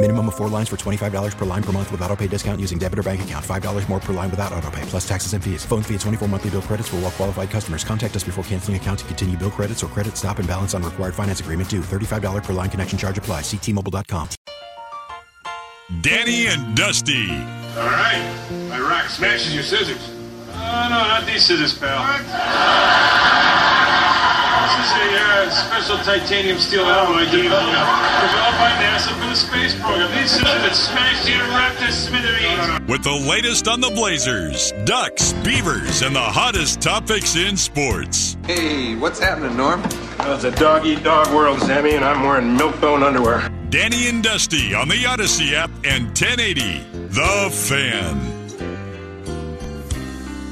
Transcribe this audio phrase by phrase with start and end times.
[0.00, 2.78] Minimum of four lines for $25 per line per month with auto pay discount using
[2.78, 3.44] debit or bank account.
[3.44, 5.64] $5 more per line without auto pay, plus taxes and fees.
[5.64, 7.82] Phone fee at 24 monthly bill credits for all well qualified customers.
[7.82, 10.84] Contact us before canceling account to continue bill credits or credit stop and balance on
[10.84, 11.80] required finance agreement due.
[11.80, 13.40] $35 per line connection charge apply.
[13.40, 14.28] Ctmobile.com.
[16.00, 17.30] Danny and Dusty.
[17.76, 18.46] All right.
[18.68, 20.14] My rock smashes your scissors.
[20.50, 21.98] Oh, no, not these scissors, pal.
[24.68, 29.74] This is a uh, special titanium steel alloy developed, developed by NASA for the space
[29.80, 30.14] program.
[30.14, 32.86] These scissors that smash the Raptor smithereens.
[32.86, 38.36] With the latest on the Blazers, Ducks, Beavers, and the hottest topics in sports.
[38.44, 39.82] Hey, what's happening, Norm?
[40.18, 43.48] Well, it's a dog eat dog world, Sammy, and I'm wearing milk bone underwear.
[43.70, 46.84] Danny and Dusty on the Odyssey app and 1080.
[47.08, 48.34] The Fan.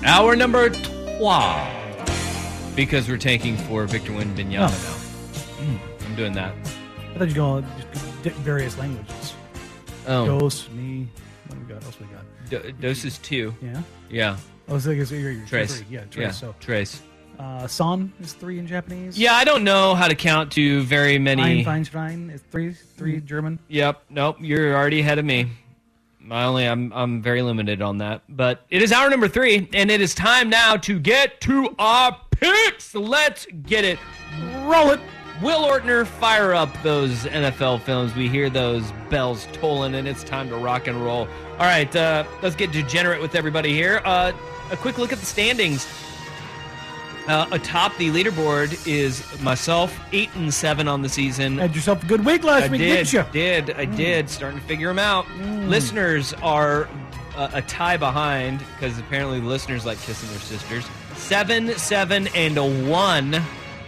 [0.06, 1.76] Hour number 12.
[2.77, 5.63] Because we're taking for Victor Wembanyama Oh.
[5.63, 6.07] now.
[6.07, 6.53] I'm doing that.
[7.15, 9.35] I thought you go just di- various languages.
[10.07, 11.09] Oh, Dos, me.
[11.49, 11.85] What do we got?
[11.85, 12.63] Else we got?
[12.63, 13.55] Do- Dos is two.
[13.63, 13.83] Yeah.
[14.11, 14.37] Yeah.
[14.69, 15.79] I was thinking you're, you're Trace.
[15.79, 15.87] three.
[15.91, 16.23] Yeah, Trace.
[16.27, 16.31] Yeah.
[16.33, 17.01] So, Trace.
[17.39, 19.19] uh, Son is three in Japanese.
[19.19, 21.67] Yeah, I don't know how to count to very many.
[21.67, 22.73] Einstein is three.
[22.73, 23.59] Three German.
[23.69, 24.03] Yep.
[24.11, 24.37] Nope.
[24.41, 25.49] You're already ahead of me.
[26.31, 28.23] I only I'm I'm very limited on that.
[28.29, 32.21] But it is hour number three, and it is time now to get to our
[32.41, 32.95] picks.
[32.95, 33.99] Let's get it.
[34.65, 35.01] Roll it.
[35.43, 38.15] Will Ortner fire up those NFL films.
[38.15, 41.29] We hear those bells tolling, and it's time to rock and roll.
[41.59, 44.01] All right, uh, let's get degenerate with everybody here.
[44.05, 44.33] Uh,
[44.71, 45.87] a quick look at the standings.
[47.29, 51.59] Uh, atop the leaderboard is myself, eight and seven on the season.
[51.59, 53.25] Had yourself a good week last I week, did, didn't you?
[53.33, 54.31] did, I did.
[54.31, 55.29] Starting to figure them out.
[55.69, 56.89] Listeners are
[57.35, 60.87] uh, a tie behind because apparently the listeners like kissing their sisters.
[61.26, 63.42] Seven, seven, and a one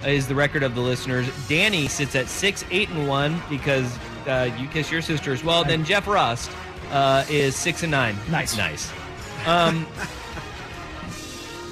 [0.04, 1.31] is the record of the listeners.
[1.47, 5.62] Danny sits at six, eight, and one because uh, you kiss your sister as well.
[5.62, 6.50] Then Jeff Rust
[6.91, 8.16] uh, is six and nine.
[8.28, 8.56] Nice.
[8.56, 8.93] nice.
[9.47, 9.87] Um,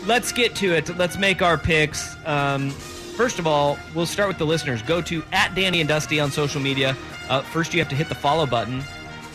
[0.06, 0.96] let's get to it.
[0.96, 2.14] Let's make our picks.
[2.24, 4.82] Um, first of all, we'll start with the listeners.
[4.82, 6.96] Go to at Danny and Dusty on social media.
[7.28, 8.84] Uh, first, you have to hit the follow button,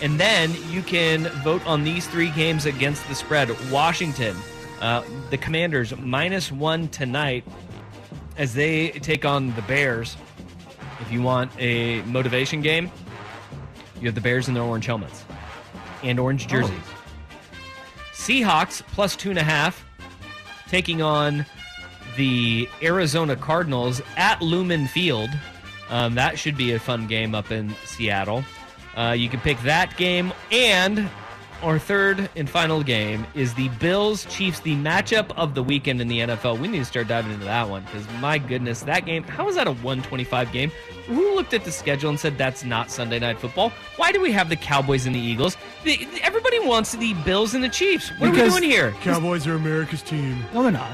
[0.01, 3.49] and then you can vote on these three games against the spread.
[3.69, 4.37] Washington,
[4.81, 7.45] uh, the Commanders minus one tonight
[8.37, 10.17] as they take on the Bears.
[10.99, 12.91] If you want a motivation game,
[13.99, 15.23] you have the Bears in their orange helmets
[16.03, 16.77] and orange jerseys.
[18.13, 19.85] Seahawks plus two and a half,
[20.67, 21.45] taking on
[22.17, 25.29] the Arizona Cardinals at Lumen Field.
[25.89, 28.43] Um, that should be a fun game up in Seattle.
[28.95, 31.09] Uh, you can pick that game, and
[31.63, 36.07] our third and final game is the Bills Chiefs, the matchup of the weekend in
[36.07, 36.59] the NFL.
[36.59, 39.23] We need to start diving into that one because my goodness, that game.
[39.23, 40.71] How is that a 125 game?
[41.07, 43.71] Who looked at the schedule and said that's not Sunday night football?
[43.97, 45.57] Why do we have the Cowboys and the Eagles?
[45.83, 48.11] The, everybody wants the Bills and the Chiefs.
[48.19, 48.91] What are Because we doing here?
[49.01, 50.37] Cowboys are America's team.
[50.53, 50.91] No, they're not.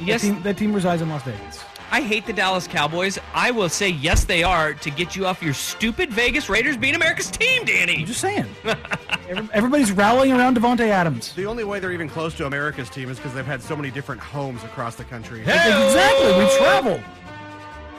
[0.00, 1.64] Yes, That team, that team resides in Las Vegas.
[1.90, 3.18] I hate the Dallas Cowboys.
[3.32, 6.94] I will say yes, they are to get you off your stupid Vegas Raiders being
[6.94, 8.00] America's team, Danny.
[8.00, 8.46] I'm just saying.
[9.52, 11.32] Everybody's rallying around Davante Adams.
[11.34, 13.90] The only way they're even close to America's team is because they've had so many
[13.90, 15.40] different homes across the country.
[15.40, 16.44] Exactly.
[16.44, 17.00] We travel.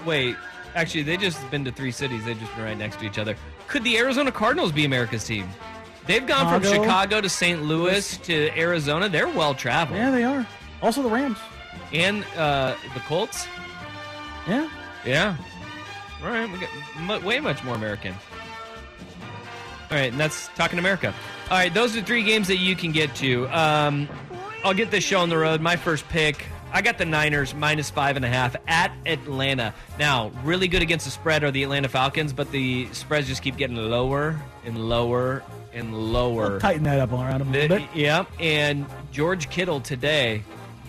[0.06, 0.35] Wait,
[0.75, 2.25] actually, they just been to three cities.
[2.25, 3.35] They've just been right next to each other.
[3.67, 5.50] Could the Arizona Cardinals be America's team?
[6.06, 6.83] They've gone from Chicago.
[6.83, 7.63] Chicago to St.
[7.63, 9.09] Louis to Arizona.
[9.09, 9.97] They're well traveled.
[9.97, 10.47] Yeah, they are.
[10.81, 11.38] Also the Rams.
[11.91, 13.47] And uh, the Colts.
[14.47, 14.69] Yeah.
[15.05, 15.35] Yeah.
[16.23, 16.59] All right, we
[17.07, 18.13] got way much more American.
[19.89, 21.13] All right, and that's talking America.
[21.49, 23.45] All right, those are three games that you can get to.
[23.47, 24.09] Um,
[24.63, 25.61] I'll get this show on the road.
[25.61, 26.45] My first pick.
[26.73, 29.73] I got the Niners minus five and a half at Atlanta.
[29.97, 33.55] Now, really good against the spread are the Atlanta Falcons, but the spreads just keep
[33.55, 36.59] getting lower and lower and lower.
[36.59, 37.89] Tighten that up around them a little bit.
[37.95, 40.44] Yeah, And George Kittle today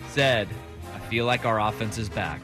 [0.09, 0.49] said,
[0.93, 2.41] I feel like our offense is back.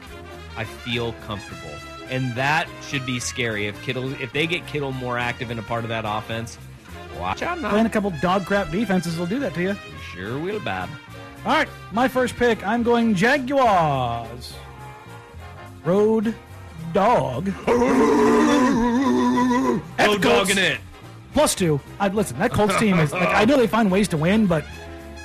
[0.56, 1.70] I feel comfortable.
[2.08, 3.66] And that should be scary.
[3.66, 6.56] If Kittle if they get Kittle more active in a part of that offense,
[7.18, 7.70] watch out now.
[7.70, 9.76] Playing a couple dog crap defenses will do that to you.
[10.12, 10.88] Sure will, Bob.
[11.44, 12.64] All right, my first pick.
[12.66, 14.54] I'm going Jaguars.
[15.84, 16.34] Road
[16.92, 17.48] dog.
[19.98, 20.48] At Road the Colts.
[20.48, 20.78] dogging it.
[21.32, 21.80] Plus two.
[22.00, 24.64] I, listen, that Colts team is like I know they find ways to win, but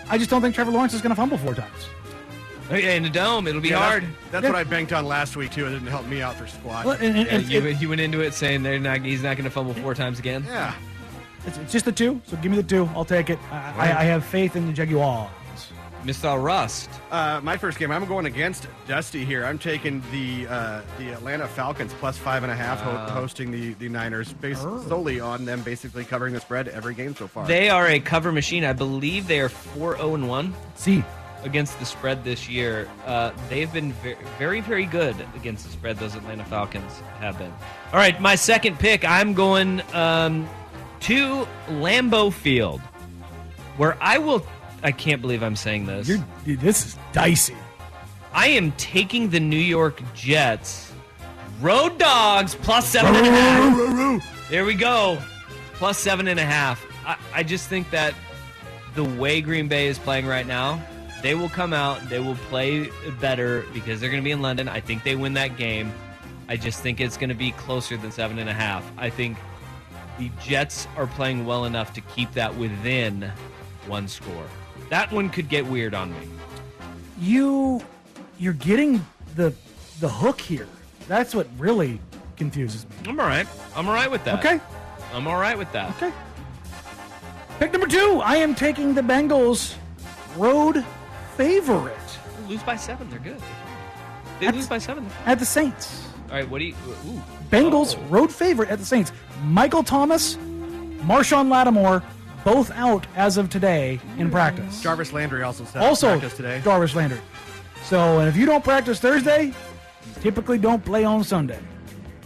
[0.09, 1.87] I just don't think Trevor Lawrence is going to fumble four times.
[2.71, 4.03] Hey, in the dome, it'll be Yeah, hard.
[4.03, 5.67] That's, that's what I banked on last week too.
[5.67, 6.85] It didn't help me out for squat.
[6.85, 9.01] Well, and- and- Yeah, and- you, it- you went into it saying they're not.
[9.01, 10.43] He's not going to fumble four times again.
[10.47, 10.73] yeah.
[11.45, 12.89] it's, it's just the two, so give me the two.
[12.95, 13.39] I'll take it.
[13.51, 15.29] I, I, I have faith in the Jaguars.
[16.05, 16.41] Mr.
[16.43, 16.89] Rust.
[17.11, 19.45] Uh, my first game, I'm going against Dusty here.
[19.45, 23.73] I'm taking the uh, the Atlanta Falcons plus five and a half, ho- hosting the
[23.75, 27.45] the Niners, based solely on them basically covering the spread every game so far.
[27.45, 28.65] They are a cover machine.
[28.65, 31.03] I believe they are four zero and one See,
[31.43, 32.89] against the spread this year.
[33.05, 35.97] Uh, they've been very, very, very good against the spread.
[35.97, 37.51] Those Atlanta Falcons have been.
[37.91, 39.03] All right, my second pick.
[39.03, 40.47] I'm going um,
[41.01, 42.81] to Lambeau Field,
[43.77, 44.45] where I will.
[44.83, 46.07] I can't believe I'm saying this.
[46.07, 47.55] you're, this is dicey.
[48.33, 50.91] I am taking the New York Jets.
[51.59, 54.49] Road dogs plus seven and a half.
[54.49, 55.19] There we go.
[55.73, 56.83] Plus seven and a half.
[57.05, 58.15] I, I just think that
[58.95, 60.81] the way Green Bay is playing right now,
[61.21, 62.89] they will come out, they will play
[63.19, 64.67] better because they're going to be in London.
[64.67, 65.91] I think they win that game.
[66.47, 68.89] I just think it's going to be closer than seven and a half.
[68.97, 69.37] I think
[70.17, 73.31] the Jets are playing well enough to keep that within
[73.87, 74.45] one score.
[74.89, 76.27] That one could get weird on me.
[77.19, 77.81] You,
[78.37, 79.53] you're getting the
[79.99, 80.67] the hook here.
[81.07, 81.99] That's what really
[82.35, 82.95] confuses me.
[83.07, 83.47] I'm all right.
[83.75, 84.39] I'm all right with that.
[84.39, 84.59] Okay,
[85.13, 85.91] I'm all right with that.
[85.95, 86.11] okay.
[87.59, 88.19] Pick number two.
[88.23, 89.75] I am taking the Bengals.
[90.35, 90.83] Road
[91.37, 91.93] favorite
[92.43, 93.09] They lose by seven.
[93.09, 93.39] They're good.
[94.39, 95.05] They That's- lose by seven.
[95.25, 96.07] at the Saints.
[96.29, 96.49] All right.
[96.49, 96.75] What do you?
[97.07, 97.21] Ooh.
[97.51, 98.01] Bengals Oh.
[98.09, 99.11] road favorite at the Saints.
[99.43, 100.37] Michael Thomas,
[101.05, 102.01] Marshon Lattimore,
[102.43, 104.81] both out as of today in practice.
[104.81, 106.61] Jarvis Landry also said also, practice today.
[106.63, 107.19] Jarvis Landry.
[107.83, 109.53] So, and if you don't practice Thursday, you
[110.21, 111.59] typically don't play on Sunday.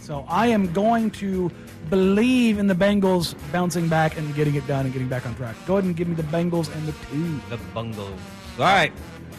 [0.00, 1.50] So, I am going to
[1.90, 5.56] believe in the Bengals bouncing back and getting it done and getting back on track.
[5.66, 7.40] Go ahead and give me the Bengals and the two.
[7.50, 8.20] The Bungles.
[8.58, 8.92] All right.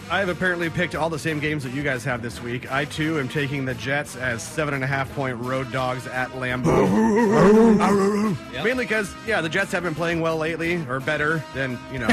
[0.10, 2.72] I have apparently picked all the same games that you guys have this week.
[2.72, 6.30] I too am taking the Jets as seven and a half point road dogs at
[6.30, 8.38] Lambeau.
[8.54, 8.64] Yep.
[8.64, 12.08] Mainly because, yeah, the Jets have been playing well lately, or better than you know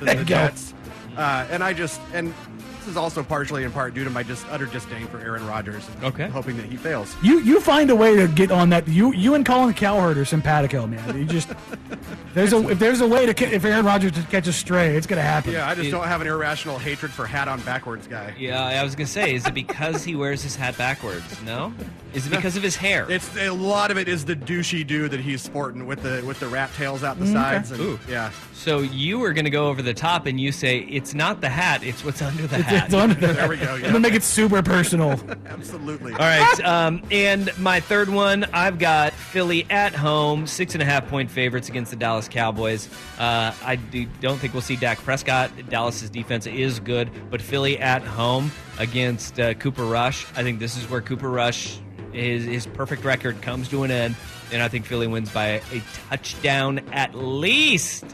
[0.00, 0.24] the, the.
[0.24, 0.74] Jets.
[1.16, 2.57] Uh, and I just and this
[2.88, 5.86] is also partially in part due to my just utter disdain for Aaron Rodgers.
[5.94, 6.28] and Okay.
[6.28, 7.14] hoping that he fails.
[7.22, 8.88] You you find a way to get on that.
[8.88, 11.16] You you and Colin Cowherd are simpatico, man.
[11.16, 11.48] You just
[12.34, 15.52] there's a if there's a way to if Aaron Rodgers catches stray, it's gonna happen.
[15.52, 18.34] Yeah, I just It- don't have an irrational hatred for hat on backwards guy.
[18.38, 21.40] Yeah, I was gonna say, is it because he wears his hat backwards?
[21.44, 21.72] No.
[22.14, 23.06] Is it because of his hair?
[23.18, 26.38] It's a lot of it is the douchey dude that he's sporting with the with
[26.40, 27.70] the rat tails out the Mm, sides.
[27.72, 27.98] And, Ooh.
[28.08, 31.48] Yeah, so you were gonna go over the top and you say it's not the
[31.48, 32.72] hat, it's what's under the hat.
[32.72, 33.14] It's under there.
[33.14, 35.12] There we go, I'm gonna make it super personal.
[35.46, 36.12] absolutely.
[36.12, 40.84] All right, um, and my third one, I've got Philly at home, six and a
[40.84, 42.88] half point favorites against the Dallas Cowboys.
[43.18, 45.50] Uh, I do, don't think we'll see Dak Prescott.
[45.68, 50.26] Dallas's defense is good, but Philly at home against uh, Cooper Rush.
[50.36, 51.78] I think this is where Cooper Rush,
[52.12, 54.16] his his perfect record comes to an end,
[54.52, 58.04] and I think Philly wins by a touchdown at least.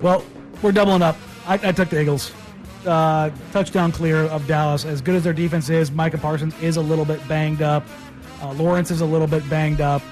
[0.00, 0.24] Well,
[0.62, 1.16] we're doubling up.
[1.46, 2.32] I, I took the Eagles.
[2.86, 4.84] Uh, touchdown clear of Dallas.
[4.84, 7.84] As good as their defense is, Micah Parsons is a little bit banged up.
[8.42, 10.02] Uh, Lawrence is a little bit banged up.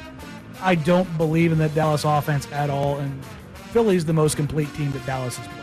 [0.60, 3.24] I don't believe in the Dallas offense at all, and
[3.72, 5.58] Philly's the most complete team that Dallas has played.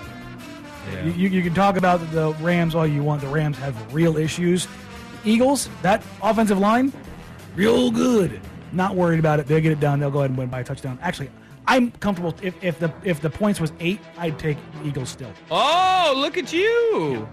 [1.06, 3.22] You, you, you can talk about the Rams all you want.
[3.22, 4.68] The Rams have real issues.
[5.24, 6.92] Eagles, that offensive line,
[7.56, 8.40] real good.
[8.72, 9.48] Not worried about it.
[9.48, 10.00] They'll get it done.
[10.00, 11.00] They'll go ahead and win by a touchdown.
[11.02, 11.30] Actually,
[11.70, 12.34] I'm comfortable.
[12.42, 15.32] If, if the if the points was eight, I'd take Eagles still.
[15.52, 17.30] Oh, look at you,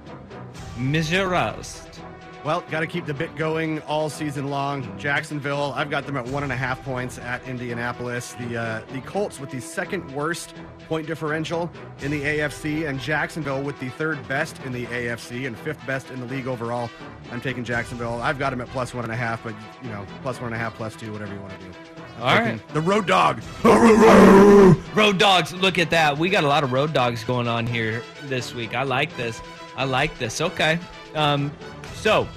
[0.76, 1.30] Mr.
[1.30, 2.02] Rust.
[2.46, 4.96] Well, got to keep the bit going all season long.
[4.96, 8.34] Jacksonville, I've got them at one and a half points at Indianapolis.
[8.34, 10.54] The uh, the Colts with the second worst
[10.86, 11.68] point differential
[12.02, 16.12] in the AFC, and Jacksonville with the third best in the AFC and fifth best
[16.12, 16.88] in the league overall.
[17.32, 18.22] I'm taking Jacksonville.
[18.22, 20.54] I've got them at plus one and a half, but you know, plus one and
[20.54, 21.72] a half, plus two, whatever you want to do.
[22.20, 22.60] All right.
[22.68, 23.42] the road dog.
[24.94, 26.16] Road dogs, look at that.
[26.16, 28.76] We got a lot of road dogs going on here this week.
[28.76, 29.42] I like this.
[29.76, 30.40] I like this.
[30.40, 30.78] Okay.
[31.16, 31.50] Um,
[31.94, 32.28] so,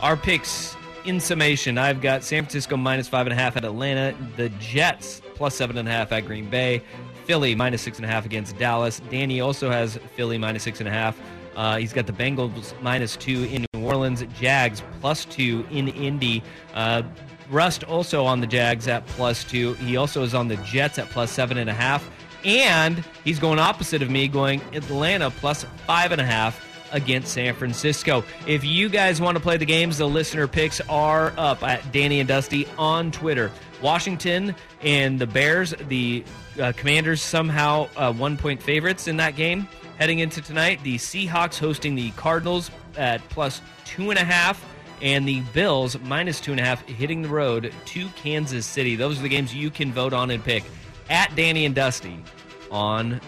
[0.00, 4.14] our picks in summation I've got San Francisco minus five and a half at Atlanta,
[4.36, 6.82] the Jets plus seven and a half at Green Bay,
[7.24, 9.00] Philly minus six and a half against Dallas.
[9.10, 11.18] Danny also has Philly minus six and a half.
[11.56, 14.24] Uh, he's got the Bengals minus two in New Orleans.
[14.40, 16.42] Jags plus two in Indy.
[16.74, 17.02] Uh,
[17.50, 19.74] Rust also on the Jags at plus two.
[19.74, 22.10] He also is on the Jets at plus seven and a half.
[22.44, 27.54] And he's going opposite of me, going Atlanta plus five and a half against San
[27.54, 28.24] Francisco.
[28.46, 32.20] If you guys want to play the games, the listener picks are up at Danny
[32.20, 33.50] and Dusty on Twitter.
[33.82, 36.24] Washington and the Bears, the
[36.60, 40.80] uh, Commanders, somehow uh, one point favorites in that game heading into tonight.
[40.82, 44.64] The Seahawks hosting the Cardinals at plus two and a half.
[45.02, 48.96] And the Bills minus two and a half hitting the road to Kansas City.
[48.96, 50.64] Those are the games you can vote on and pick
[51.10, 52.22] at Danny and Dusty
[52.70, 53.20] on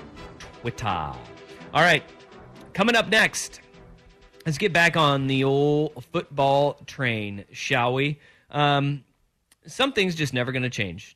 [0.62, 0.86] Twitter.
[0.86, 1.18] All
[1.74, 2.02] right,
[2.76, 3.62] coming up next,
[4.44, 8.18] let's get back on the old football train, shall we?
[8.50, 9.02] Um,
[9.66, 11.15] some things just never going to change.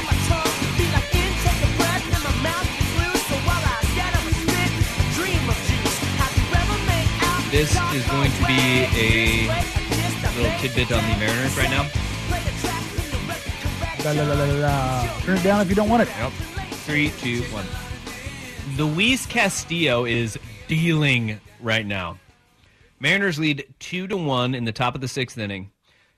[7.61, 9.47] This is going to be a
[10.35, 11.87] little tidbit on the Mariners right now.
[14.03, 15.19] La, la, la, la, la.
[15.19, 16.09] Turn it down if you don't want it.
[16.17, 16.31] Yep.
[16.87, 17.65] Three, two, one.
[18.77, 22.17] Luis Castillo is dealing right now.
[22.99, 25.69] Mariners lead two to one in the top of the sixth inning.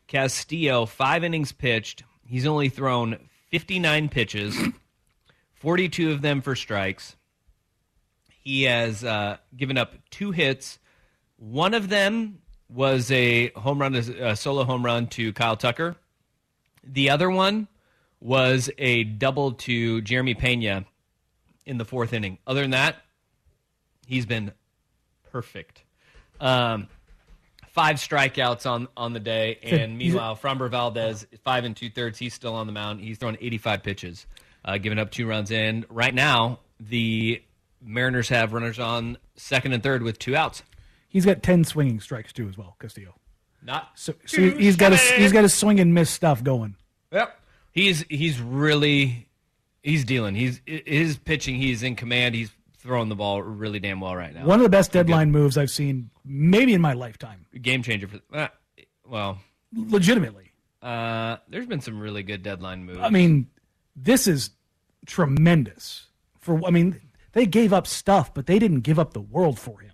[0.07, 2.05] Castillo, five innings pitched.
[2.25, 3.17] He's only thrown
[3.51, 4.57] 59 pitches,
[5.55, 7.17] 42 of them for strikes.
[8.29, 10.79] He has uh, given up two hits.
[11.43, 15.97] One of them was a home run, a solo home run to Kyle Tucker.
[16.85, 17.67] The other one
[18.21, 20.85] was a double to Jeremy Pena
[21.65, 22.37] in the fourth inning.
[22.47, 22.95] Other than that,
[24.07, 24.53] he's been
[25.33, 25.83] perfect.
[26.39, 26.87] Um,
[27.67, 32.17] five strikeouts on on the day, and meanwhile, Framber Valdez five and two thirds.
[32.17, 33.01] He's still on the mound.
[33.01, 34.27] He's thrown 85 pitches,
[34.63, 35.51] uh, giving up two runs.
[35.51, 37.43] In right now, the
[37.81, 40.63] Mariners have runners on second and third with two outs.
[41.13, 43.15] He's got 10 swinging strikes too as well, Castillo.
[43.61, 46.75] Not So, so he's got his, he's got his swing and miss stuff going.
[47.13, 47.39] Yep.
[47.71, 49.29] He's he's really
[49.81, 50.35] he's dealing.
[50.35, 51.55] He's his pitching.
[51.55, 52.35] He's in command.
[52.35, 54.45] He's throwing the ball really damn well right now.
[54.45, 57.45] One of the best deadline moves I've seen maybe in my lifetime.
[57.61, 58.49] Game changer for uh,
[59.07, 59.39] well,
[59.73, 60.51] Legitimately.
[60.81, 62.99] Uh, there's been some really good deadline moves.
[63.01, 63.47] I mean,
[63.95, 64.49] this is
[65.05, 66.07] tremendous.
[66.39, 66.99] For I mean,
[67.31, 69.93] they gave up stuff, but they didn't give up the world for him,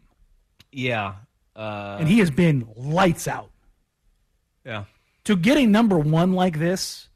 [0.72, 1.16] yeah.
[1.56, 3.50] Uh, and he has been lights out.
[4.66, 4.86] yeah.
[5.26, 7.10] To get a number one like this,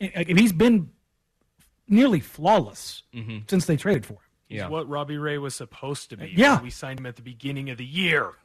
[0.00, 0.90] i- if he's been
[1.86, 3.48] nearly flawless Mhm.
[3.50, 4.20] since they traded for him.
[4.48, 4.68] He's Yeah.
[4.68, 6.32] what Robbie Ray was supposed to be.
[6.36, 6.60] Yeah.
[6.62, 8.32] we signed him at the beginning of the year.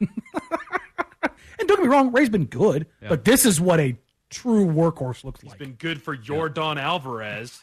[1.58, 3.08] And don't get me wrong, Ray's been good, Yeah.
[3.08, 3.96] but this is what a
[4.28, 5.58] true workhorse looks He's like.
[5.58, 7.60] He's been good for your Don Alvarez.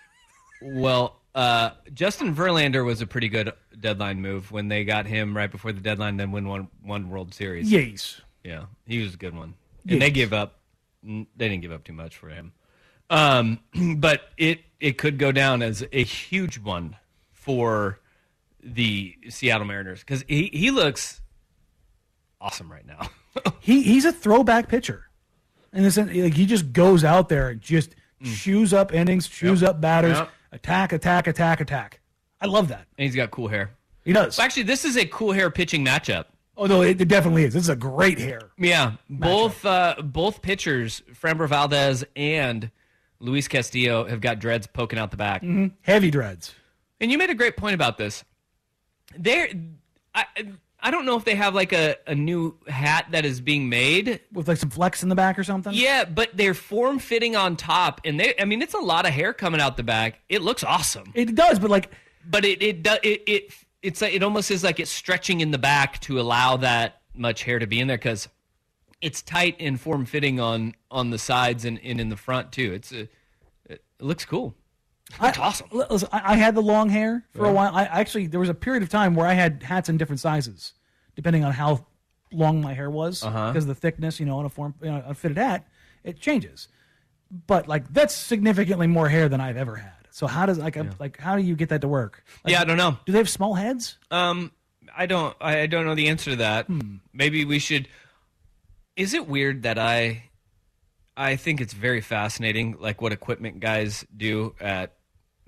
[0.62, 5.49] Well, uh, Justin Verlander was a pretty good deadline move when they got him right
[5.51, 7.71] before the deadline, then win one one World Series.
[7.71, 8.21] Yes.
[8.43, 9.53] Yeah, he was a good one,
[9.87, 10.15] and they Yes.
[10.15, 10.59] gave up.
[11.03, 12.53] They didn't give up too much for him,
[13.09, 13.59] um,
[13.97, 16.95] but it it could go down as a huge one
[17.31, 17.99] for
[18.61, 21.19] the Seattle Mariners because he he looks
[22.39, 23.09] awesome right now.
[23.59, 25.09] he he's a throwback pitcher,
[25.71, 29.69] and like he just goes out there and just chews up innings, chews Yep.
[29.69, 30.29] up batters, Yep.
[30.53, 32.00] Attack, attack, attack, attack.
[32.39, 32.88] I love that.
[32.98, 33.72] And he's got cool hair.
[34.05, 34.39] He does.
[34.39, 36.25] Actually, this is a cool hair pitching matchup.
[36.55, 37.53] Oh no, it, it definitely is.
[37.53, 38.39] This is a great hair.
[38.57, 42.69] Yeah, both uh, both pitchers, Framber Valdez and
[43.19, 45.41] Luis Castillo, have got dreads poking out the back.
[45.41, 45.72] Mhm.
[45.81, 46.53] Heavy dreads.
[47.01, 48.24] And you made a great point about this.
[49.17, 49.50] There,
[50.85, 54.19] I don't know if they have like a, a new hat that is being made
[54.33, 55.73] with like some flex in the back or something.
[55.73, 59.13] Yeah, but they're form fitting on top, and they I mean it's a lot of
[59.13, 60.19] hair coming out the back.
[60.27, 61.11] It looks awesome.
[61.15, 61.89] It does, but like,
[62.29, 65.51] but it it does it, it it's like it almost is like it's stretching in
[65.51, 68.27] the back to allow that much hair to be in there because
[69.01, 72.73] it's tight and form fitting on on the sides and, and in the front too.
[72.73, 73.07] It's a,
[73.69, 74.53] it looks cool.
[75.22, 75.67] That's awesome.
[75.72, 77.74] Listen, I, I had the long hair for a while.
[77.75, 80.74] I actually there was a period of time where I had hats in different sizes,
[81.15, 81.86] depending on how
[82.32, 83.50] long my hair was Uh-huh.
[83.51, 84.20] because of the thickness.
[84.20, 85.67] You know, on a form, you know, a fitted hat,
[86.03, 86.67] it changes.
[87.48, 89.91] But like that's significantly more hair than I've ever had.
[90.12, 92.24] So how does like I'm- like how do you get that to work?
[92.43, 92.98] Like, Yeah, I don't know.
[93.05, 93.98] Do they have small heads?
[94.12, 94.52] Um,
[94.95, 95.36] I don't.
[95.41, 96.67] I I don't know the answer to that.
[96.67, 96.97] Hmm.
[97.13, 97.88] Maybe we should.
[98.95, 100.26] Is it weird that I?
[101.15, 104.95] I think it's very fascinating, like what equipment guys do at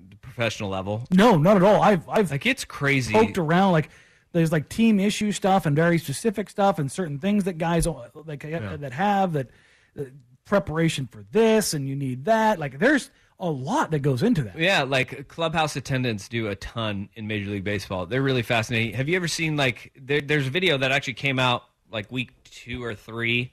[0.00, 1.04] the professional level.
[1.10, 1.82] No, not at all.
[1.82, 3.12] I've I've like it's crazy.
[3.12, 3.90] poked around like
[4.32, 8.44] there's like team issue stuff and very specific stuff and certain things that guys like
[8.44, 9.48] uh, that have that
[9.98, 10.04] uh,
[10.44, 12.58] preparation for this and you need that.
[12.58, 14.58] Like there's a lot that goes into that.
[14.58, 18.06] Yeah, like clubhouse attendants do a ton in Major League Baseball.
[18.06, 18.94] They're really fascinating.
[18.94, 22.30] Have you ever seen like there, there's a video that actually came out like week
[22.44, 23.52] two or three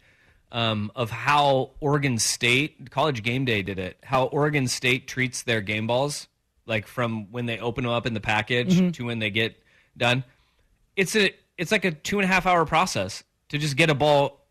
[0.54, 3.98] um, of how Oregon State College Game Day did it.
[4.04, 6.28] How Oregon State treats their game balls,
[6.66, 8.94] like from when they open them up in the package Mhm.
[8.94, 9.62] to when they get
[9.98, 10.24] done.
[10.96, 13.94] It's a it's like a two and a half hour process to just get a
[13.96, 14.46] ball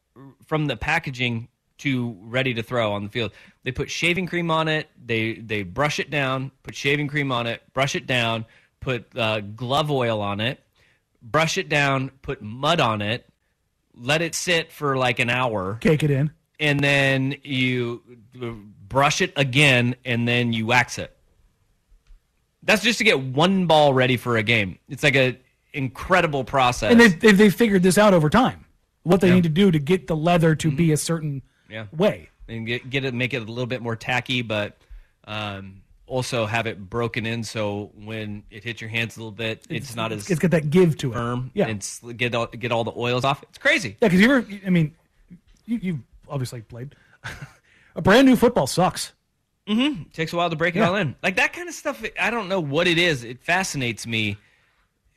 [0.47, 1.49] from the packaging
[1.79, 3.33] to ready to throw on the field.
[3.65, 4.89] They put shaving cream on it.
[5.05, 6.51] They they brush it down.
[6.63, 7.63] Put shaving cream on it.
[7.73, 8.45] Brush it down.
[8.81, 10.61] Put uh, glove oil on it.
[11.23, 12.11] Brush it down.
[12.23, 13.27] Put mud on it.
[13.95, 16.31] Let it sit for like an hour, Cake it in.
[16.59, 18.03] and then you
[18.89, 21.15] brush it again, and then you wax it.
[22.63, 24.79] That's just to get one ball ready for a game.
[24.89, 25.37] It's like a
[25.73, 26.93] incredible process.
[26.93, 28.65] And they've, they've, they've figured this out over time.
[29.05, 29.35] What they Yeah.
[29.35, 31.87] need to do to get the leather to be a certain yeah.
[31.93, 32.29] way.
[32.49, 34.77] and get get it make it a little bit more tacky, but
[35.25, 39.65] um, also have it broken in so when it hits your hands a little bit,
[39.71, 41.15] it's, not as It's got that give to it.
[41.15, 41.51] firm.
[41.55, 41.67] Yeah.
[41.69, 41.85] and
[42.17, 43.43] get all, get all the oils off.
[43.49, 43.97] It's crazy.
[44.01, 44.95] Yeah, because you ever, I mean,
[45.67, 45.99] you, you've
[46.29, 46.95] obviously played.
[47.97, 49.13] a brand new football sucks.
[49.69, 50.05] Mm-hmm.
[50.13, 50.89] Takes a while to break it Yeah.
[50.89, 51.15] all in.
[51.23, 52.03] Like that kind of stuff.
[52.21, 53.23] I don't know what it is.
[53.25, 54.37] It fascinates me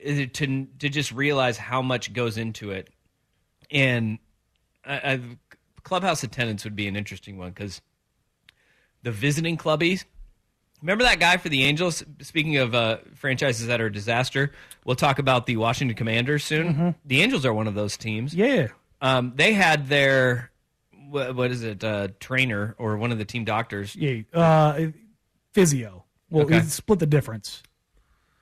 [0.06, 2.90] uh, to to just realize how much goes into it.
[3.72, 4.20] And
[4.86, 5.20] I, I,
[5.84, 7.82] clubhouse attendance would be an interesting one because
[9.04, 10.06] the visiting clubbies.
[10.82, 12.04] Remember that guy for the Angels?
[12.22, 14.52] Speaking of uh, franchises that are a disaster,
[14.84, 16.76] we'll talk about the Washington Commanders soon.
[16.76, 16.96] Mhm.
[17.06, 18.36] The Angels are one of those teams.
[18.36, 18.68] Yeah.
[19.02, 20.52] Um, they had their
[21.10, 21.84] what, what is it?
[21.84, 23.96] Uh, trainer or one of the team doctors.
[23.96, 24.22] Yeah.
[24.34, 24.88] Uh,
[25.54, 26.06] physio.
[26.30, 26.62] Well, Okay.
[26.62, 27.64] split the difference.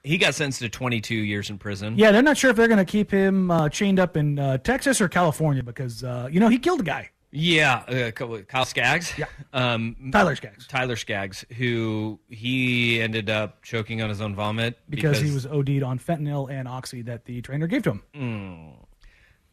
[0.03, 1.97] He got sentenced to 22 years in prison.
[1.97, 4.57] Yeah, they're not sure if they're going to keep him uh, chained up in uh,
[4.57, 7.09] Texas or California because, uh, you know, he killed a guy.
[7.35, 9.17] Yeah, uh, Kyle Skaggs.
[9.17, 10.67] Yeah, um, Tyler Skaggs.
[10.67, 15.81] Tyler Skaggs, who he ended up choking on his own vomit Because, he was OD'd
[15.81, 18.03] on fentanyl and oxy that the trainer gave to him.
[18.13, 18.73] Mm.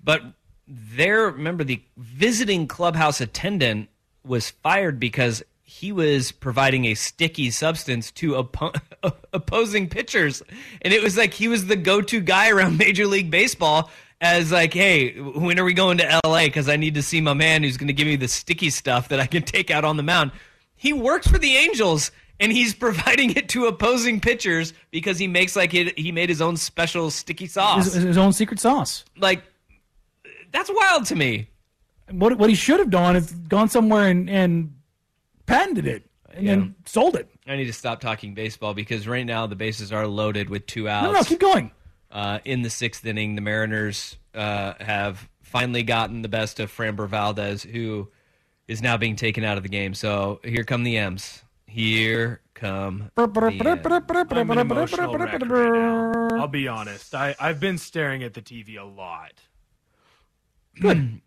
[0.03, 0.23] But
[0.71, 3.89] there, remember the visiting clubhouse attendant
[4.25, 8.81] was fired because he was providing a sticky substance to oppo-
[9.33, 10.43] opposing pitchers,
[10.83, 14.75] and it was like he was the go-to guy around Major League Baseball as like,
[14.75, 16.45] hey, when are we going to LA?
[16.45, 19.09] Because I need to see my man who's going to give me the sticky stuff
[19.09, 20.33] that I can take out on the mound.
[20.77, 25.57] He works for the Angels and he's providing it to opposing pitchers because he makes
[25.57, 27.85] like it, he made his own special sticky sauce.
[27.93, 29.05] His, his own secret sauce.
[29.19, 29.43] like
[30.53, 31.49] that's wild to me.
[32.11, 34.75] What what he should have done is gone somewhere and, and
[35.47, 37.29] patented it and then sold it.
[37.47, 40.89] I need to stop talking baseball because right now the bases are loaded with two
[40.89, 41.05] outs.
[41.05, 41.73] No, no, keep going.
[42.11, 47.09] Uh, in the sixth inning, the Mariners uh, have finally gotten the best of Framber
[47.09, 48.09] Valdez, who
[48.69, 49.95] is now being taken out of the game.
[49.95, 51.43] So here come the M's.
[51.67, 53.11] Here come.
[53.49, 53.87] the M's.
[54.33, 56.29] I'm an emotional wreck right now.
[56.33, 57.15] I'll be honest.
[57.15, 59.33] I, I've been staring at the TV a lot.
[60.81, 61.21] Good.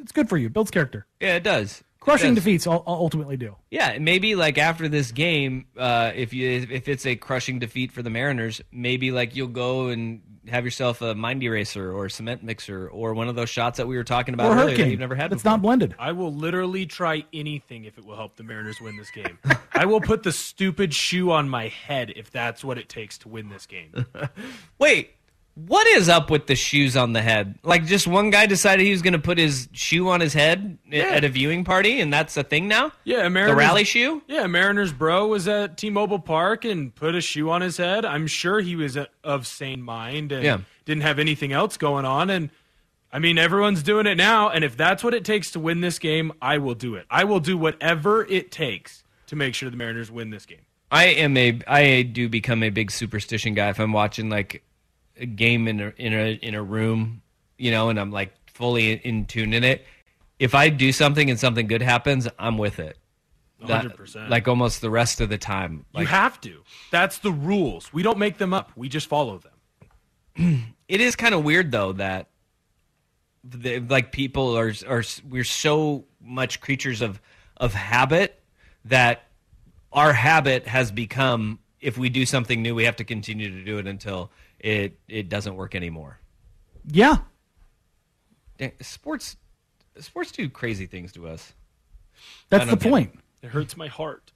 [0.00, 0.48] it's good for you.
[0.50, 1.06] Builds character.
[1.20, 1.82] Yeah, it does.
[2.00, 2.44] Crushing It does.
[2.44, 3.56] defeats ul- ultimately do.
[3.70, 8.02] Yeah, maybe like after this game, uh, if you if it's a crushing defeat for
[8.02, 12.42] the Mariners, maybe like you'll go and have yourself a mind eraser or a cement
[12.42, 14.84] mixer or one of those shots that we were talking about Or earlier Hurricane.
[14.84, 15.52] that you've never had It's before.
[15.52, 15.94] not blended.
[15.98, 19.38] I will literally try anything if it will help the Mariners win this game.
[19.72, 23.30] I will put the stupid shoe on my head if that's what it takes to
[23.30, 24.04] win this game.
[24.78, 25.12] Wait,
[25.54, 27.58] what is up with the shoes on the head?
[27.62, 30.78] Like, just one guy decided he was going to put his shoe on his head
[30.90, 31.04] Yeah.
[31.04, 32.92] at a viewing party, and that's a thing now.
[33.04, 34.22] Yeah, Mariners, the rally shoe.
[34.26, 38.04] Yeah, Mariners bro was at T-Mobile Park and put a shoe on his head.
[38.04, 40.58] I'm sure he was uh, of sane mind and Yeah.
[40.84, 42.30] didn't have anything else going on.
[42.30, 42.50] And
[43.12, 44.48] I mean, everyone's doing it now.
[44.48, 47.06] And if that's what it takes to win this game, I will do it.
[47.08, 50.62] I will do whatever it takes to make sure the Mariners win this game.
[50.90, 54.64] I am a I do become a big superstition guy if I'm watching like
[55.18, 57.22] a game in a in a in a room,
[57.58, 59.84] you know, and I'm like fully in tune in it.
[60.38, 62.98] If I do something and something good happens, I'm with it.
[63.62, 64.28] 100%.
[64.28, 65.86] Like almost the rest of the time.
[65.94, 66.62] you have to.
[66.90, 67.92] That's the rules.
[67.92, 68.72] We don't make them up.
[68.76, 70.74] We just follow them.
[70.88, 72.28] it is kind of weird though that
[73.44, 77.20] the, like people are are we're so much creatures of
[77.56, 78.42] of habit
[78.84, 79.24] that
[79.92, 83.78] our habit has become if we do something new we have to continue to do
[83.78, 84.32] it until
[84.64, 86.18] it it doesn't work anymore.
[86.90, 87.18] Yeah.
[88.58, 89.36] Dang, Sports
[90.00, 91.52] sports do crazy things to us.
[92.48, 92.90] That's the don't it.
[92.90, 93.20] point.
[93.42, 94.32] It hurts my heart.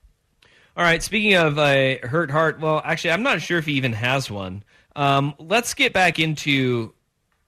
[0.76, 1.02] All right.
[1.02, 4.62] Speaking of a hurt heart, well, actually, I'm not sure if he even has one.
[4.94, 6.92] Um, let's get back into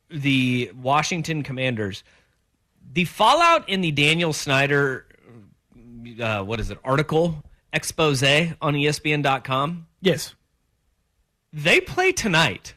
[0.08, 2.02] the Washington Commanders.
[2.92, 5.06] The fallout in the Daniel Snyder,
[6.20, 9.86] uh, what is it, article expose on ESPN.com.
[10.00, 10.34] Yes.
[11.52, 12.74] They play tonight.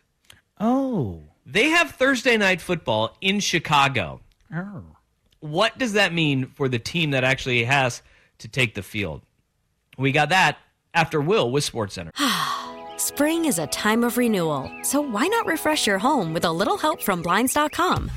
[0.59, 1.21] Oh.
[1.45, 4.21] They have Thursday night football in Chicago.
[4.53, 4.83] Oh.
[5.41, 8.01] What does that mean for the team that actually has
[8.39, 9.21] to take the field?
[9.97, 10.57] We got that
[10.93, 12.11] after Will with SportsCenter.
[12.97, 16.77] Spring is a time of renewal, so why not refresh your home with a little
[16.77, 18.09] help from Blinds.com?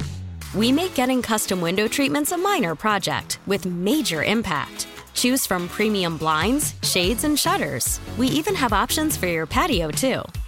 [0.55, 4.87] We make getting custom window treatments a minor project with major impact.
[5.13, 8.01] Choose from premium blinds, shades, and shutters.
[8.17, 10.23] We even have options for your patio, too.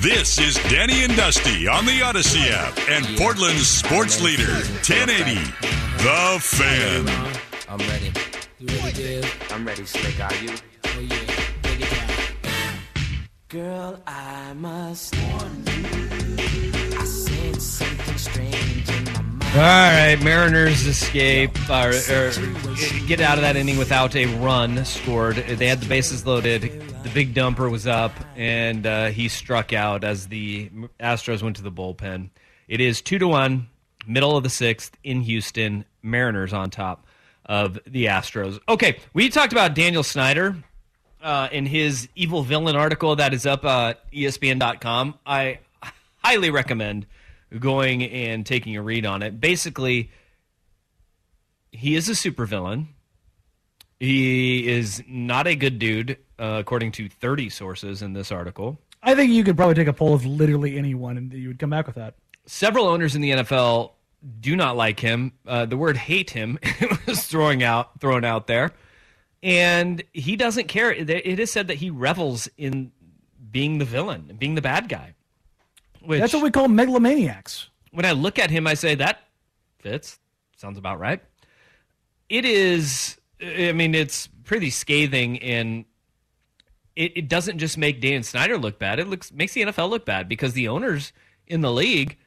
[0.00, 4.46] This is Danny and Dusty on the Odyssey app and Portland's sports leader,
[4.86, 5.34] 1080
[6.04, 7.08] The Fan.
[7.68, 8.12] I'm ready.
[8.60, 9.42] You ready, Dave?
[9.50, 10.20] I'm ready, Slick.
[10.20, 10.50] Are you?
[10.84, 11.16] Oh yeah.
[11.62, 12.78] Take it down.
[13.48, 15.86] Girl, I must warn you.
[16.96, 18.77] I sense something strange in my mind.
[19.58, 22.30] All right, Mariners escape or, or
[23.08, 25.34] get out of that inning without a run scored.
[25.34, 26.62] They had the bases loaded.
[27.02, 31.62] The big dumper was up, and uh, he struck out as the Astros went to
[31.62, 32.30] the bullpen.
[32.68, 33.68] It is two to one,
[34.06, 35.84] middle of the sixth in Houston.
[36.02, 37.04] Mariners on top
[37.44, 38.60] of the Astros.
[38.68, 40.54] Okay, we talked about Daniel Snyder
[41.20, 45.18] uh, in his evil villain article that is up at E ESPN.com.
[45.26, 45.58] I
[46.22, 47.06] highly recommend
[47.58, 49.40] going and taking a read on it.
[49.40, 50.10] Basically,
[51.72, 52.86] he is a supervillain.
[54.00, 58.78] He is not a good dude, uh, according to 30 sources in this article.
[59.02, 61.70] I think you could probably take a poll of literally anyone, and you would come
[61.70, 62.14] back with that.
[62.46, 63.92] Several owners in the NFL
[64.40, 65.32] do not like him.
[65.46, 66.58] Uh, the word "hate him"
[67.06, 68.72] was throwing out thrown out there,
[69.42, 70.92] and he doesn't care.
[70.92, 72.92] It it is said that he revels in
[73.50, 75.14] being the villain, being the bad guy.
[76.02, 77.68] Which, That's what we call megalomaniacs.
[77.90, 79.20] when I look at him, I say that
[79.80, 80.18] fits.
[80.56, 81.22] Sounds about right.
[82.28, 83.16] It is.
[83.40, 85.84] I mean, it's pretty scathing, and
[86.96, 88.98] it, it doesn't just make Dan Snyder look bad.
[88.98, 91.12] It looks makes the NFL look bad because the owners
[91.46, 92.18] in the league.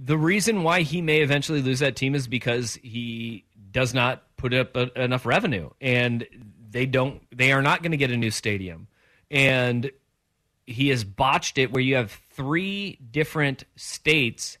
[0.00, 4.54] The reason why he may eventually lose that team is because he does not put
[4.54, 6.26] up a, enough revenue, and
[6.70, 7.20] they don't.
[7.36, 8.88] They are not going to get a new stadium,
[9.30, 9.90] and
[10.68, 14.58] he has botched it where you have three different states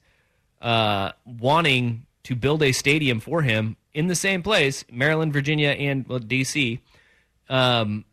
[0.62, 6.06] uh, wanting to build a stadium for him in the same place Maryland, Virginia, and
[6.08, 6.80] well, DC.
[7.48, 8.04] Um,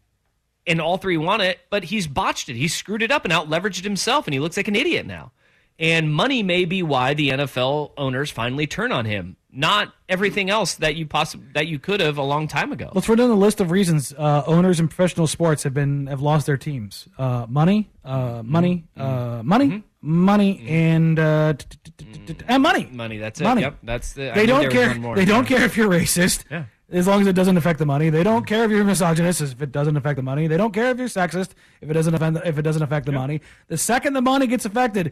[0.68, 2.56] and all three want it, but he's botched it.
[2.56, 5.32] He screwed it up and out leveraged himself, and he looks like an idiot now.
[5.78, 10.76] And money may be why the NFL owners finally turn on him, not everything else
[10.76, 12.92] that you possibly that you could have a long time ago.
[12.94, 16.22] Let's run down the list of reasons uh, owners in professional sports have been have
[16.22, 17.08] lost their teams.
[17.18, 22.90] Uh, money, uh, money, uh, money, money, and uh, t- and money.
[22.92, 23.18] Money.
[23.18, 23.46] That's it.
[23.46, 23.62] Money.
[23.62, 23.78] Yep.
[23.84, 24.32] That's the.
[24.36, 24.94] They don't care.
[25.16, 26.44] They don't care if you're racist.
[26.52, 26.66] Yeah.
[26.92, 29.60] As long as it doesn't affect the money, they don't care if you're misogynist if
[29.60, 30.46] it doesn't affect the money.
[30.46, 33.12] They don't care if you're sexist if it doesn't affect if it doesn't affect the
[33.12, 33.42] money.
[33.70, 35.12] The second the money gets affected,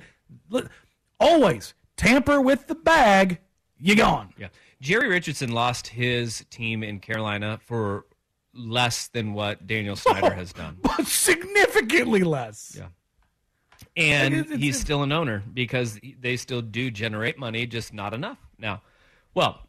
[1.19, 3.39] always tamper with the bag,
[3.79, 4.33] you gone.
[4.37, 4.47] Yeah.
[4.81, 8.05] Jerry Richardson lost his team in Carolina for
[8.53, 10.77] less than what Daniel Snyder has done.
[10.81, 12.75] But significantly less.
[12.77, 12.87] Yeah.
[13.95, 18.13] And Like, it's- he's still an owner because they still do generate money, just not
[18.13, 18.37] enough.
[18.57, 18.81] Now,
[19.33, 19.61] well,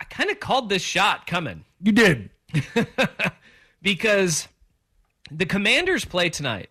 [0.00, 1.64] I kind of called this shot coming.
[1.82, 2.30] You did.
[3.82, 4.48] because
[5.30, 6.70] the Commanders play tonight,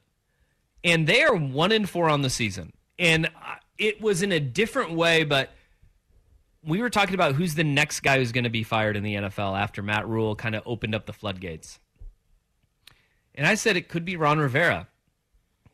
[0.84, 2.74] and they are one in four on the season.
[3.00, 3.30] And
[3.78, 5.52] it was in a different way, but
[6.64, 9.16] we were talking about who's the next guy who's going to be fired in the
[9.16, 11.80] NFL after Matt Rhule kind of opened up the floodgates.
[13.36, 14.88] And I said it could be Ron Rivera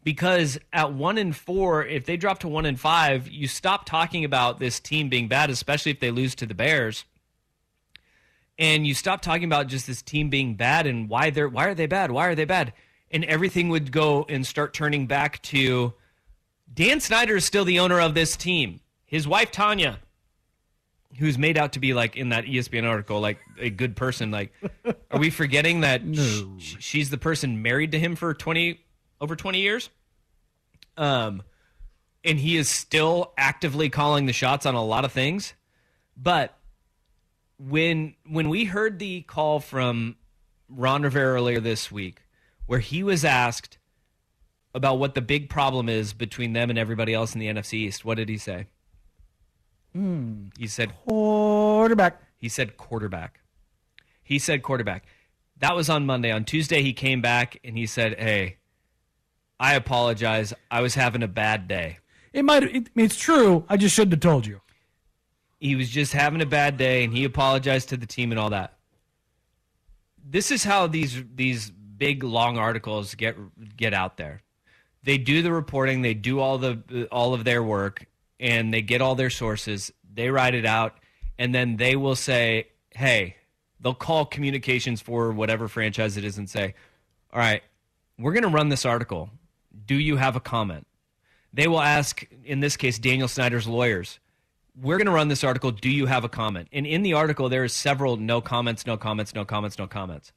[0.03, 4.25] because at one in four, if they drop to one in five, you stop talking
[4.25, 7.05] about this team being bad, especially if they lose to the Bears.
[8.57, 11.75] And you stop talking about just this team being bad and why they're why are
[11.75, 12.11] they bad?
[12.11, 12.73] Why are they bad?
[13.11, 15.93] And everything would go and start turning back to
[16.73, 18.79] Dan Snyder is still the owner of this team.
[19.05, 19.99] His wife Tanya,
[21.17, 24.31] who's made out to be like in that ESPN article, like a good person.
[24.31, 24.53] Like,
[25.11, 26.01] are we forgetting that
[26.59, 28.79] sh- she's the person married to him for twenty
[29.19, 29.89] over twenty years?
[30.97, 31.43] Um,
[32.23, 35.53] and he is still actively calling the shots on a lot of things.
[36.15, 36.57] But
[37.57, 40.15] when when we heard the call from
[40.69, 42.21] Ron Rivera earlier this week,
[42.65, 43.77] where he was asked
[44.73, 48.05] about what the big problem is between them and everybody else in the NFC East,
[48.05, 48.67] what did he say?
[49.93, 50.45] Hmm.
[50.57, 52.21] He said Quarterback.
[52.37, 53.39] He said quarterback.
[54.23, 55.05] He said quarterback.
[55.59, 56.31] That was on Monday.
[56.31, 58.57] On Tuesday, he came back and he said, "Hey,
[59.59, 60.53] I apologize.
[60.71, 61.99] I was having a bad day."
[62.33, 62.63] It might.
[62.63, 63.63] It, it's true.
[63.69, 64.61] I just shouldn't have told you.
[65.59, 68.49] He was just having a bad day and he apologized to the team and all
[68.49, 68.73] that.
[70.27, 73.37] This is how these these big long articles get
[73.77, 74.41] get out there.
[75.03, 78.05] They do the reporting, they do all the all of their work
[78.39, 79.91] and they get all their sources.
[80.13, 80.95] They write it out
[81.37, 83.37] and then they will say, "Hey,
[83.79, 86.75] they'll call communications for whatever franchise it is and say,
[87.33, 87.63] "All right,
[88.19, 89.31] we're going to run this article.
[89.85, 90.85] Do you have a comment?"
[91.53, 94.19] They will ask in this case Daniel Snyder's lawyers,
[94.79, 95.71] we're going to run this article.
[95.71, 96.69] Do you have a comment?
[96.71, 100.31] And in the article, there is several no comments, no comments, no comments, no comments.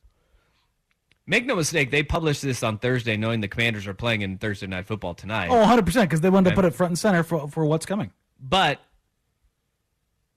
[1.27, 4.67] Make no mistake, they published this on Thursday, knowing the Commanders are playing in Thursday
[4.67, 5.49] Night Football tonight.
[5.49, 7.87] Oh, 100 percent because they wanted to put it front and center for for what's
[7.87, 8.13] coming.
[8.39, 8.81] But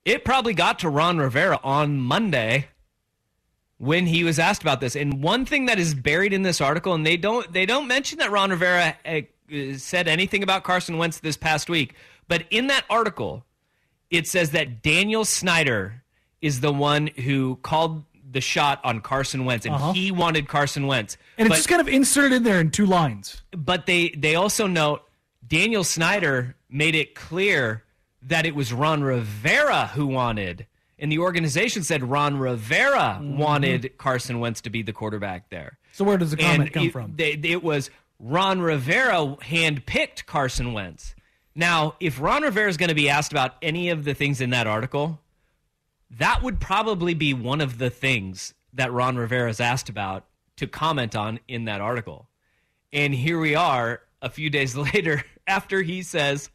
[0.06, 2.70] It probably got to Ron Rivera on Monday
[3.78, 4.96] when he was asked about this.
[4.96, 8.20] And one thing that is buried in this article, and they don't they don't mention
[8.20, 9.22] that Ron Rivera uh,
[9.78, 11.96] said anything about Carson Wentz this past week,
[12.30, 13.44] but in that article,
[14.10, 16.04] it says that Daniel Snyder
[16.42, 19.94] is the one who called the shot on Carson Wentz, and Uh-huh.
[19.94, 21.18] he wanted Carson Wentz.
[21.38, 23.42] And But- it's just kind of inserted in there in two lines.
[23.52, 25.04] but they they also note
[25.48, 27.84] Daniel Snyder made it clear
[28.22, 30.66] that it was Ron Rivera who wanted,
[31.00, 33.38] and the organization said Ron Rivera Mm-hmm.
[33.38, 35.78] wanted Carson Wentz to be the quarterback there.
[35.94, 37.14] So where does the comment And come it, from?
[37.16, 41.16] They, it was Ron Rivera handpicked Carson Wentz.
[41.56, 44.50] Now, if Ron Rivera is going to be asked about any of the things in
[44.52, 45.20] that article,
[46.12, 50.26] that would probably be one of the things that Ron Rivera is asked about
[50.58, 52.30] to comment on in that article.
[52.94, 56.50] And here we are a few days later after he says,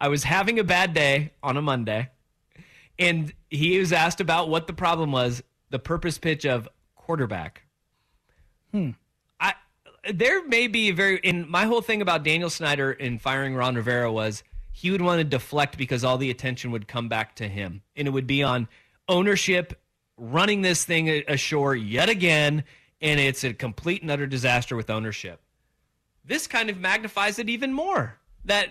[0.00, 2.10] I was having a bad day on a Monday.
[2.98, 7.62] And he was asked about what the problem was the purpose pitch of quarterback.
[8.72, 8.90] Hmm.
[9.40, 9.54] I
[10.12, 13.76] there may be a very and my whole thing about Daniel Snyder and firing Ron
[13.76, 14.42] Rivera was
[14.78, 18.06] he would want to deflect because all the attention would come back to him and
[18.06, 18.68] it would be on
[19.08, 19.76] ownership
[20.16, 22.62] running this thing ashore yet again
[23.00, 25.40] and it's a complete and utter disaster with ownership.
[26.24, 28.18] This kind of magnifies it even more.
[28.44, 28.68] That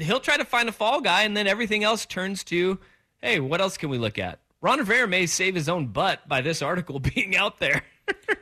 [0.00, 2.78] he'll try to find a fall guy and then everything else turns to
[3.20, 4.38] hey, what else can we look at?
[4.60, 7.82] Ron Rivera may save his own butt by this article being out there.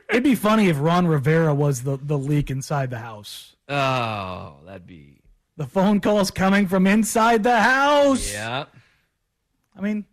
[0.07, 3.55] It'd be funny if Ron Rivera was the, the leak inside the house.
[3.67, 5.20] Oh, that'd be
[5.61, 8.33] The phone calls coming from inside the house.
[8.33, 8.65] yeah.
[9.77, 10.05] I mean,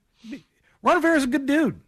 [0.82, 1.80] Ron Rivera's a good dude.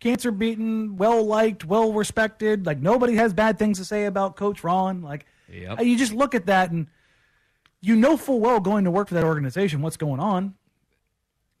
[0.00, 2.66] Cancer beaten, well liked, well respected.
[2.66, 5.02] Like nobody has bad things to say about Coach Ron.
[5.02, 5.82] Like Yep.
[5.82, 6.88] you just look at that and
[7.80, 10.54] you know full well going to work for that organization what's going on.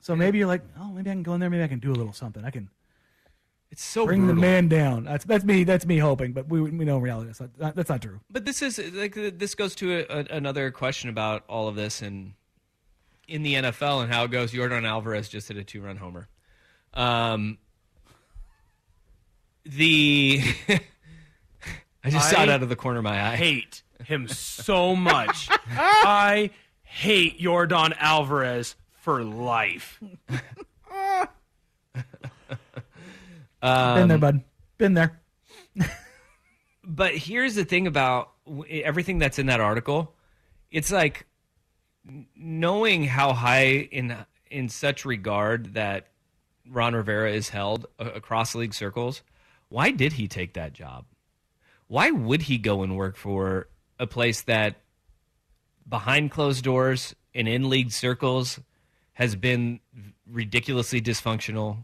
[0.00, 1.48] So maybe you're like, oh, maybe I can go in there.
[1.48, 2.44] Maybe I can do a little something.
[2.44, 2.68] I can.
[3.74, 5.02] It's so bring the man down.
[5.02, 5.64] That's that's me.
[5.64, 8.20] That's me hoping, but we we know in reality that's not that's not true.
[8.30, 12.00] But this is like this goes to a, a, another question about all of this
[12.00, 12.34] and
[13.26, 14.52] in the NFL and how it goes.
[14.52, 16.28] Jordan Alvarez just hit a two-run homer.
[16.92, 17.58] Um,
[19.64, 20.40] the
[22.04, 23.34] I just saw it out of the corner of my eye.
[23.34, 25.48] hate him so much.
[25.68, 26.50] I
[26.84, 30.00] hate Jordan Alvarez for life.
[33.64, 34.44] Um, Been there, bud.
[34.76, 35.20] Been there.
[36.84, 38.32] but here's the thing about
[38.70, 40.14] everything that's in that article
[40.70, 41.24] it's like
[42.36, 44.14] knowing how high in
[44.50, 46.08] in such regard that
[46.68, 49.22] Ron Rivera is held across league circles
[49.70, 51.06] why did he take that job
[51.86, 54.76] why would he go and work for a place that
[55.88, 58.60] behind closed doors and in league circles
[59.14, 59.80] has been
[60.30, 61.78] ridiculously dysfunctional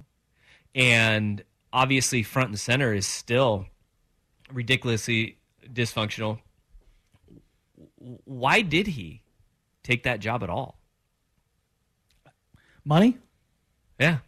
[0.74, 3.66] and obviously front and center is still
[4.52, 5.38] ridiculously
[5.72, 6.40] dysfunctional.
[8.24, 9.22] Why did he
[9.82, 10.78] take that job at all?
[12.84, 13.18] Money.
[13.98, 14.18] Yeah,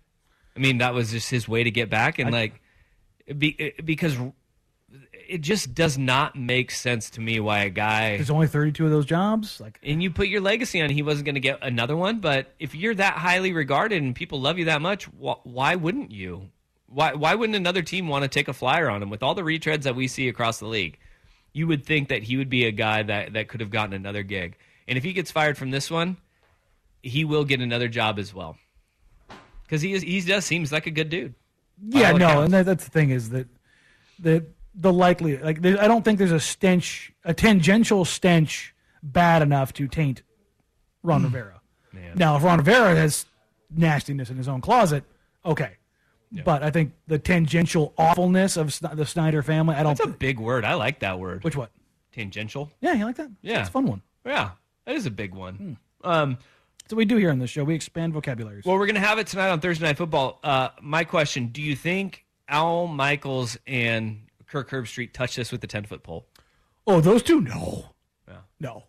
[0.54, 2.60] I mean that was just his way to get back, and like,
[3.38, 4.16] be, because
[5.28, 8.90] it just does not make sense to me why a guy There's only 32 of
[8.90, 9.60] those jobs.
[9.60, 12.54] Like and you put your legacy on he wasn't going to get another one but
[12.58, 16.50] if you're that highly regarded and people love you that much wh- why wouldn't you
[16.92, 19.42] why why wouldn't another team want to take a flyer on him with all the
[19.42, 20.98] retreads that we see across the league
[21.52, 24.22] you would think that he would be a guy that that could have gotten another
[24.22, 24.56] gig
[24.88, 26.16] and if he gets fired from this one
[27.02, 28.56] he will get another job as well
[29.64, 31.34] because he is he just seems like a good dude
[31.88, 32.44] Yeah, no, accounts.
[32.44, 33.48] and that, that's the thing is that
[34.18, 39.42] the the likely like there, I don't think there's a stench, a tangential stench bad
[39.42, 40.22] enough to taint
[41.02, 41.24] Ron mm.
[41.24, 41.60] Rivera.
[42.14, 43.26] Now, if Ron Rivera has
[43.70, 45.04] nastiness in his own closet,
[45.44, 45.72] okay.
[46.44, 49.96] But I think the tangential awfulness of the Snyder family, I don't.
[49.98, 51.70] that's a big word i like that word which what?
[52.12, 53.30] tangential Yeah, you like that?
[53.42, 53.60] Yeah.
[53.60, 54.02] it's a fun one.
[54.24, 54.50] yeah
[54.86, 56.38] that is a big one um
[56.88, 57.64] So we do here on this show.
[57.64, 58.64] We expand vocabularies.
[58.64, 60.40] Well, we're going to have it tonight on Thursday Night Football.
[60.42, 65.66] Uh, my question Do you think Al Michaels and Kirk Herbstreit touched this with the
[65.66, 66.26] 10 foot pole?
[66.86, 67.40] Oh, those two?
[67.40, 67.86] No.
[68.28, 68.38] Yeah.
[68.60, 68.84] No.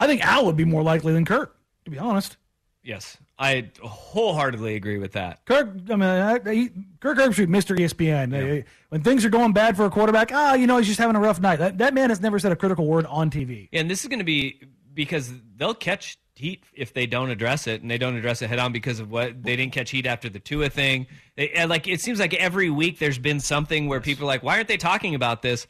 [0.00, 2.38] I think Al would be more likely than Kurt, to be honest.
[2.82, 3.18] Yes.
[3.38, 5.44] I wholeheartedly agree with that.
[5.44, 7.78] Kirk, I mean, I, he, Kirk Herbstreit, Mr.
[7.78, 8.62] ESPN.
[8.62, 11.14] Uh, When things are going bad for a quarterback, ah, you know, he's just having
[11.14, 11.60] a rough night.
[11.60, 13.68] That, that man has never said a critical word on TV.
[13.72, 14.60] And this is going to be
[14.92, 18.58] because they'll catch heat if they don't address it, and they don't address it head
[18.58, 21.06] on because of what they didn't catch heat after the Tua thing.
[21.36, 24.56] They, like it seems like every week there's been something where people are like, "Why
[24.56, 25.66] aren't they talking about this?"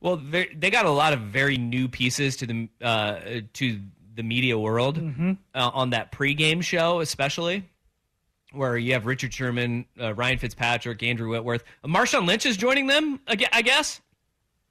[0.00, 3.18] Well, they they got a lot of very new pieces to the uh,
[3.54, 3.80] to
[4.14, 5.38] the media world Mhm.
[5.54, 7.64] uh, on that pregame show, especially
[8.52, 11.64] where you have Richard Sherman, uh, Ryan Fitzpatrick, Andrew Whitworth.
[11.82, 14.00] Uh, Marshawn Lynch is joining them, I guess,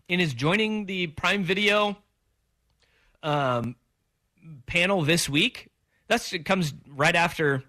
[0.07, 1.97] and is joining the Prime Video
[3.23, 3.75] um,
[4.65, 5.67] panel this week.
[6.07, 7.63] That's it comes right after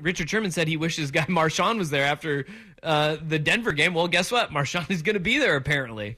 [0.00, 2.46] Richard Sherman said he wishes guy Marshawn was there after
[2.82, 3.94] uh, the Denver game.
[3.94, 4.50] Well, guess what?
[4.50, 6.16] Marshawn is going to be there apparently.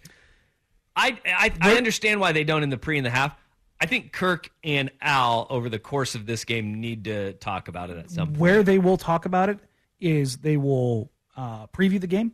[0.99, 3.37] I, I I understand why they don't in the pre and the half.
[3.81, 7.91] I think Kirk and Al over the course of this game need to talk about
[7.91, 8.39] it at some point.
[8.39, 9.59] Where they will talk about it
[10.01, 12.33] is they will uh, preview the game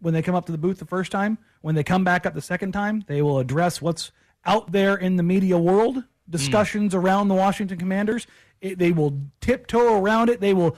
[0.00, 1.38] when they come up to the booth the first time.
[1.62, 4.12] When they come back up the second time, they will address what's
[4.46, 8.26] out there in the media world, discussions around the Washington Commanders.
[8.60, 10.40] It, they will tiptoe around it.
[10.40, 10.76] They will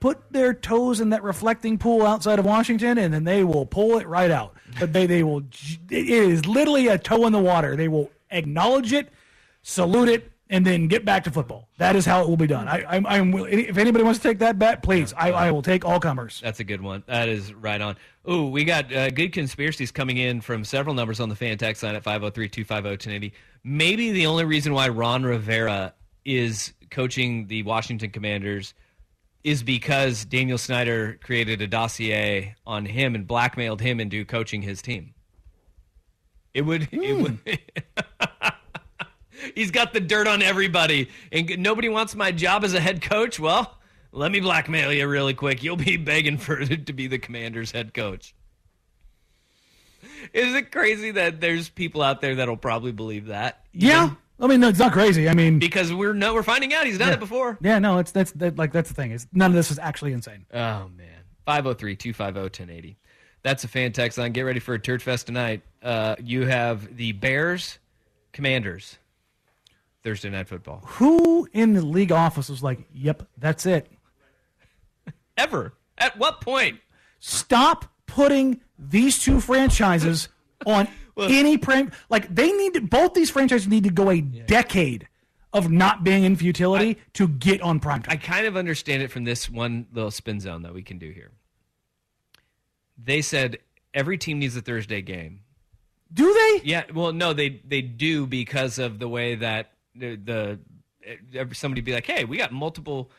[0.00, 3.98] put their toes in that reflecting pool outside of Washington, and then they will pull
[3.98, 4.54] it right out.
[4.78, 5.44] But they they will.
[5.90, 7.76] It is literally a toe in the water.
[7.76, 9.10] They will acknowledge it,
[9.62, 11.68] salute it, and then get back to football.
[11.78, 12.68] That is how it will be done.
[12.68, 15.84] I, I'm, I'm if anybody wants to take that bet, please, I, I will take
[15.84, 16.40] all comers.
[16.42, 17.02] That's a good one.
[17.06, 17.96] That is right on.
[18.30, 21.82] Ooh, we got uh, good conspiracies coming in from several numbers on the fan text
[21.82, 23.32] line at 503-250-1080.
[23.64, 28.74] Maybe the only reason why Ron Rivera is coaching the Washington Commanders
[29.44, 34.82] is because Daniel Snyder created a dossier on him and blackmailed him into coaching his
[34.82, 35.14] team.
[36.54, 36.88] It would.
[36.90, 37.22] It hmm.
[37.22, 37.38] would.
[39.54, 43.38] He's got the dirt on everybody, and nobody wants my job as a head coach.
[43.38, 43.78] Well,
[44.12, 45.62] let me blackmail you really quick.
[45.62, 48.34] You'll be begging for to be the Commanders' head coach.
[50.32, 53.64] Is it crazy that there's people out there that'll probably believe that?
[53.72, 55.28] Yeah, I mean, no, it's not crazy.
[55.28, 57.14] I mean, Because we're no, we're finding out he's done yeah.
[57.14, 57.58] it before.
[57.60, 59.12] Yeah, no, it's that's that, like that's the thing.
[59.12, 60.46] Is none of this is actually insane.
[60.52, 61.06] Oh man.
[61.46, 62.96] 503-250-1080.
[63.48, 64.32] That's a fan text line.
[64.32, 65.62] Get ready for a Turd Fest tonight.
[65.82, 67.78] Uh, you have the Bears
[68.30, 68.98] Commanders
[70.04, 70.82] Thursday night football.
[70.84, 73.90] Who in the league office was like, "Yep, that's it."
[75.38, 75.72] Ever.
[75.96, 76.80] At what point?
[77.20, 80.28] Stop putting these two franchises
[80.66, 80.86] on
[81.16, 81.90] any prem.
[82.10, 85.08] Like they need to, both these franchises need to go a decade
[85.54, 88.12] of not being in futility to get on prime time.
[88.12, 91.10] I kind of understand it from this one little spin zone that we can do
[91.12, 91.30] here.
[93.02, 93.58] They said
[93.94, 95.40] every team needs a Thursday game.
[96.12, 96.68] Do they?
[96.68, 96.84] Yeah.
[96.92, 100.58] Well, no, they they do because of the way that the, the
[101.40, 103.10] uh, somebody be like, hey, we got multiple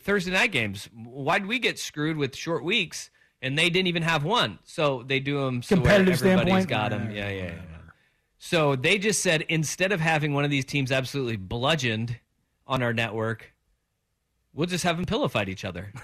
[0.00, 0.88] Thursday night games.
[0.92, 3.10] Why did we get screwed with short weeks?
[3.40, 6.68] And they didn't even have one, so they do them so Competitive everybody's standpoint?
[6.68, 7.12] got them.
[7.12, 7.52] Yeah, yeah, yeah.
[8.38, 12.16] So they just said instead of having one of these teams absolutely bludgeoned
[12.66, 13.52] on our network,
[14.52, 15.92] we'll just have them pillow fight each other.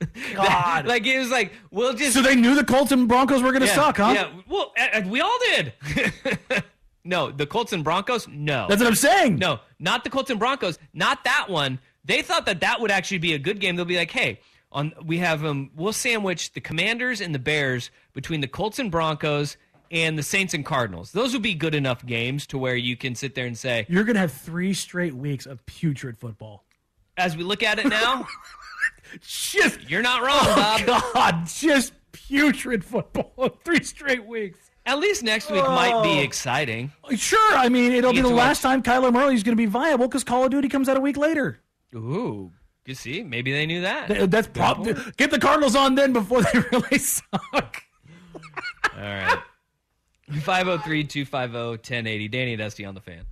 [0.34, 0.86] God.
[0.86, 2.14] like it was like we'll just.
[2.14, 4.12] So they knew the Colts and Broncos were going to Yeah, suck, huh?
[4.14, 4.30] Yeah.
[4.48, 5.72] Well, uh, we all did.
[7.04, 8.28] no, the Colts and Broncos.
[8.28, 9.36] No, That's what I'm saying.
[9.36, 10.78] No, not the Colts and Broncos.
[10.92, 11.80] Not that one.
[12.04, 13.76] They thought that that would actually be a good game.
[13.76, 14.40] They'll be like, hey,
[14.70, 18.90] on we have um, we'll sandwich the Commanders and the Bears between the Colts and
[18.90, 19.56] Broncos
[19.90, 21.12] and the Saints and Cardinals.
[21.12, 24.04] Those would be good enough games to where you can sit there and say, You're
[24.04, 26.64] going to have three straight weeks of putrid football.
[27.16, 28.26] as we look at it now,
[29.20, 31.14] just you're not wrong, Oh Bob.
[31.14, 33.58] God, just putrid football.
[33.64, 34.58] Three straight weeks.
[34.86, 36.22] At least next week might be Oh.
[36.22, 36.92] exciting.
[37.14, 40.08] Sure, I mean it'll You be the last time Kyler Murray's going to be viable
[40.08, 41.60] because Call of Duty comes out a week later.
[41.94, 42.52] Ooh,
[42.86, 44.08] you see, maybe they knew that.
[44.08, 47.82] Th- That's probably get the Cardinals on then before they really suck.
[48.94, 49.38] All right.
[50.42, 52.28] 503 250 1080.
[52.28, 53.24] Danny and Dusty on the fan.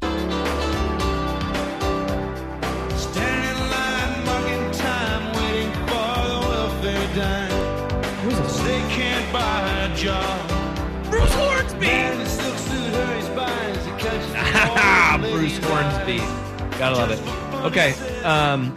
[16.06, 16.78] Hornsby.
[16.78, 17.64] Gotta love it.
[17.64, 17.92] Okay.
[18.22, 18.72] Um,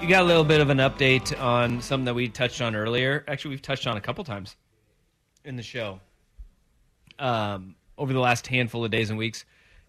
[0.00, 3.24] you got a little bit of an update on something that we touched on earlier.
[3.26, 4.56] Actually, we've touched on a couple times
[5.44, 6.00] in the show
[7.18, 9.44] um, over the last handful of days and weeks.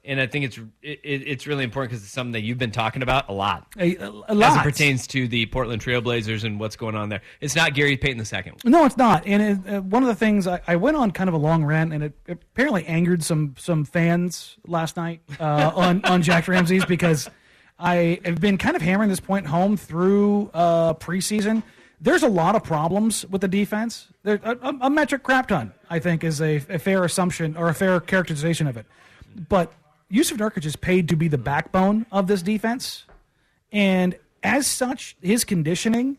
[0.05, 2.71] And I think it's it, it- it's really important because it's something that you've been
[2.71, 3.67] talking about a lot.
[3.77, 7.21] A, a, a As it pertains to the Portland Trailblazers and what's going on there.
[7.41, 8.61] It's not Gary Payton the second.
[8.63, 9.27] No, it's not.
[9.27, 11.65] And it, uh, one of the things I, I went on kind of a long
[11.65, 16.85] rant, and it apparently angered some some fans last night uh, on on Jack Ramsey's
[16.85, 17.29] because
[17.77, 21.63] I have been kind of hammering this point home through uh, preseason.
[22.01, 24.07] There's a lot of problems with the defense.
[24.23, 27.67] There, a, a- a metric crap ton, I think, is a, a fair assumption or
[27.67, 28.85] a fair characterization of it.
[29.49, 29.71] But
[30.09, 33.05] Yusuf Nurkic is paid to be the backbone of this defense,
[33.71, 36.17] and as such, his conditioning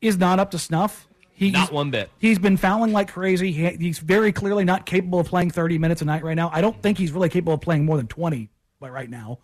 [0.00, 1.06] is not up to snuff.
[1.32, 2.10] He's, Not one bit.
[2.18, 3.50] He's been fouling like crazy.
[3.50, 6.50] He, he's very clearly not capable of playing 30 minutes a night right now.
[6.52, 9.38] I don't think he's really capable of playing more than 20 by right now.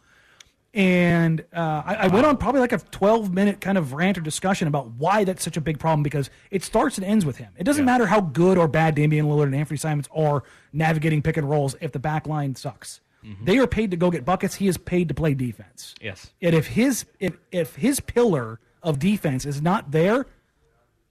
[0.75, 4.21] And uh, I, I went on probably like a 12 minute kind of rant or
[4.21, 7.51] discussion about why that's such a big problem because it starts and ends with him.
[7.57, 10.43] It doesn't matter how good or bad Damian Lillard and Anthony Simons are
[10.75, 13.01] navigating pick and rolls if the back line sucks.
[13.43, 14.55] They are paid to go get buckets.
[14.57, 15.95] He is paid to play defense.
[16.01, 16.33] Yes.
[16.41, 20.27] And if his if, if his pillar of defense is not there,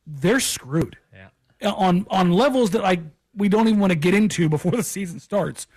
[0.08, 0.98] they're screwed.
[1.14, 1.72] Yeah.
[1.72, 3.02] On on levels that I
[3.36, 5.68] we don't even want to get into before the season starts.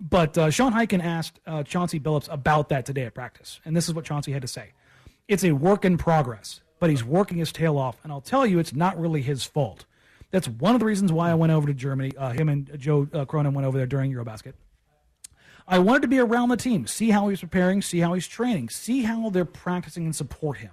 [0.00, 3.86] But uh, Sean Highkin asked uh, Chauncey Billups about that today at practice, and this
[3.86, 4.72] is what Chauncey had to say:
[5.28, 8.58] "It's a work in progress, but he's working his tail off, and I'll tell you,
[8.58, 9.84] it's not really his fault.
[10.30, 12.12] That's one of the reasons why I went over to Germany.
[12.16, 14.54] Uh, him and Joe uh, Cronin went over there during EuroBasket.
[15.70, 18.70] I wanted to be around the team, see how he's preparing, see how he's training,
[18.70, 20.72] see how they're practicing and support him.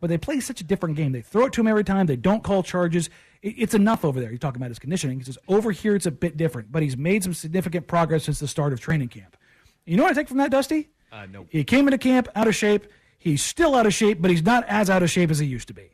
[0.00, 1.10] But they play such a different game.
[1.10, 2.06] They throw it to him every time.
[2.06, 3.10] They don't call charges.
[3.42, 4.30] It's enough over there.
[4.30, 5.18] You're talking about his conditioning.
[5.18, 8.38] He says over here it's a bit different, but he's made some significant progress since
[8.38, 9.36] the start of training camp.
[9.84, 10.90] You know what I take from that, Dusty?
[11.10, 11.46] Uh, no.
[11.50, 12.86] He came into camp out of shape.
[13.18, 15.66] He's still out of shape, but he's not as out of shape as he used
[15.68, 15.90] to be.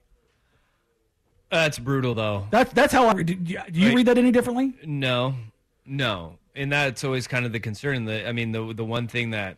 [1.51, 2.49] That's brutal, though.
[2.51, 3.23] That's that's how I.
[3.23, 4.75] Do you, do you read that any differently?
[4.85, 5.35] No,
[5.85, 8.05] no, and that's always kind of the concern.
[8.05, 9.57] The I mean, the the one thing that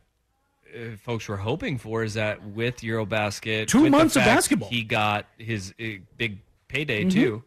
[0.75, 4.69] uh, folks were hoping for is that with EuroBasket, Two with months of basketball.
[4.69, 5.85] he got his uh,
[6.17, 6.39] big
[6.69, 7.13] payday Mhm.
[7.13, 7.45] too.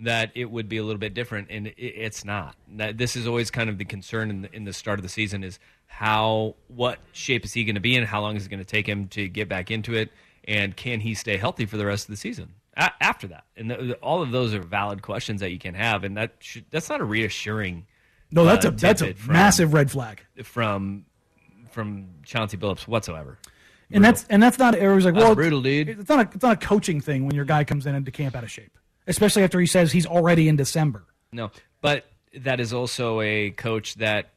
[0.00, 2.56] That it would be a little bit different, and it, it's not.
[2.76, 5.08] That this is always kind of the concern in the, in the start of the
[5.08, 8.04] season is how what shape is he going to be in?
[8.04, 10.10] How long is it going to take him to get back into it?
[10.48, 13.44] And can he stay healthy for the rest of the season a- after that?
[13.56, 16.64] And the- all of those are valid questions that you can have, and that should,
[16.72, 17.86] that's not a reassuring.
[18.34, 20.20] No, that's uh, a that's a from- massive red flag.
[20.42, 21.06] from
[21.70, 23.38] from Chauncey Billups whatsoever.
[23.90, 24.74] And that's and that's not.
[24.74, 25.88] It was like, That's well, brutal, dude.
[25.88, 28.34] It's not a it's not a coaching thing when your guy comes in into camp
[28.34, 28.76] out of shape,
[29.06, 31.04] especially after he says he's already in December.
[31.32, 32.06] No, but
[32.36, 34.30] that is also a coach that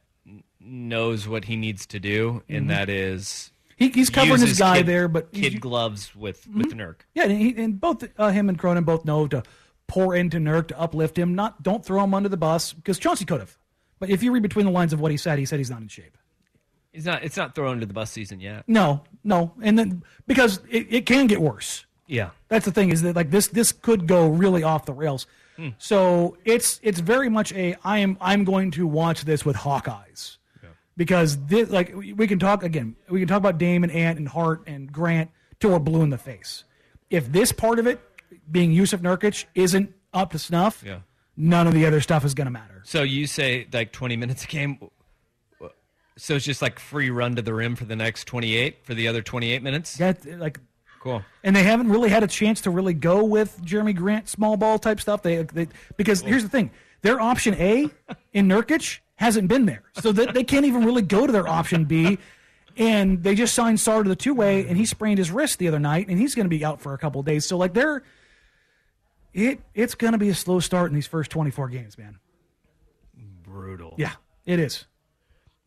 [0.60, 2.68] knows what he needs to do, and Mhm.
[2.68, 6.74] that is He- he's covering his guy kid- there, but kid gloves with with Mhm.
[6.80, 6.96] Nurk.
[7.14, 9.42] Yeah, and, he, and both uh, him and Cronin both know to
[9.86, 11.34] pour into Nurk to uplift him.
[11.34, 13.56] Not don't throw him under the bus because Chauncey could have.
[13.98, 15.82] But if you read between the lines of what he said, he said he's not
[15.82, 16.16] in shape.
[16.92, 17.22] He's not.
[17.22, 18.64] It's not thrown to the bus season yet.
[18.66, 21.84] No, no, and then because it, it can get worse.
[22.06, 22.30] Yeah.
[22.48, 25.26] That's the thing is that like this this could go really off the rails.
[25.56, 25.68] Hmm.
[25.78, 30.36] So it's it's very much a I am I'm going to watch this with Hawkeyes
[30.96, 34.18] because this like we we can talk again we can talk about Dame and Ant
[34.18, 35.30] and Hart and Grant
[35.60, 36.64] till we're blue in the face.
[37.10, 38.00] If this part of it
[38.50, 41.00] being Yusuf Nurkic isn't up to snuff, Yeah.
[41.40, 42.82] None of the other stuff is going to matter.
[42.84, 44.78] So you say like twenty minutes a game.
[46.16, 48.92] So it's just like free run to the rim for the next twenty eight for
[48.94, 50.00] the other twenty eight minutes.
[50.00, 50.58] Yeah, like
[51.00, 51.22] Cool.
[51.44, 54.80] and they haven't really had a chance to really go with Jerami Grant small ball
[54.80, 55.22] type stuff.
[55.22, 56.72] They, they because here's the thing,
[57.02, 57.88] their option A
[58.32, 61.84] in Nurkic hasn't been there, so that they can't even really go to their option
[61.84, 62.18] B.
[62.76, 65.68] And they just signed Sarr to the two way, and he sprained his wrist the
[65.68, 67.44] other night, and he's going to be out for a couple of days.
[67.46, 68.02] So like they're
[69.32, 72.18] it it's going to be a slow start in these first 24 games, man.
[73.42, 73.94] Brutal.
[73.96, 74.12] Yeah,
[74.44, 74.86] it is.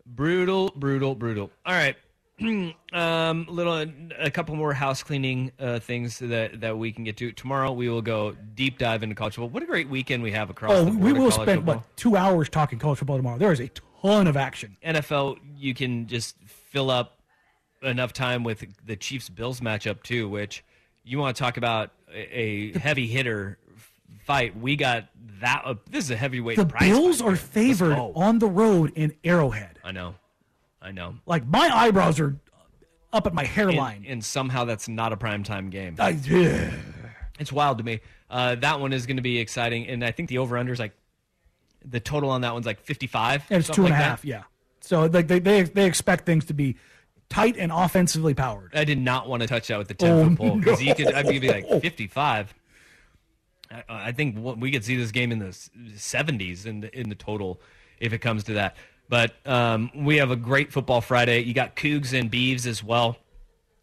[0.06, 1.52] Brutal, brutal, brutal.
[1.66, 1.96] All right.
[2.94, 3.86] um, little,
[4.20, 7.72] a couple more house cleaning uh, things that that we can get to tomorrow.
[7.72, 9.50] We will go deep dive into college football.
[9.50, 10.72] What a great weekend we have across.
[10.72, 11.76] Oh, we will spend football.
[11.76, 13.38] what two hours talking college football tomorrow.
[13.38, 13.70] There is a
[14.02, 14.78] ton of action.
[14.84, 15.38] NFL.
[15.56, 17.20] You can just fill up
[17.84, 20.64] enough time with the Chiefs Bills matchup too, which
[21.04, 23.58] you want to talk about a, heavy hitter
[24.26, 24.58] fight.
[24.58, 25.10] We got
[25.42, 25.64] that.
[25.66, 26.58] Uh, this is a heavyweight.
[26.58, 29.80] The Bills are favored on the road in Arrowhead.
[29.84, 30.16] I know.
[30.82, 31.16] I know.
[31.26, 32.36] Like my eyebrows are
[33.14, 33.98] up at my hairline.
[33.98, 35.96] And, and somehow that's not a primetime game.
[36.00, 36.72] I, yeah.
[37.40, 38.02] It's wild to me.
[38.30, 40.80] Uh, that one is going to be exciting, and I think the over under is
[40.80, 40.94] like
[41.84, 43.44] the total on that one's like fifty five.
[43.50, 44.24] And it's two and a half.
[44.24, 44.44] Yeah.
[44.80, 46.78] So like they, they they expect things to be
[47.32, 48.72] tight and offensively powered.
[48.76, 50.94] I did not want to touch that with the ten Oh, foot pole because you
[50.94, 51.14] could.
[51.14, 52.54] I'd be like fifty five.
[53.72, 55.58] I, I think what- we could see this game in the
[55.96, 57.60] seventies in the in the total
[58.00, 58.76] if it comes to that.
[59.10, 61.42] But um, we have a great football Friday.
[61.42, 63.18] You got Cougs and Beavs as well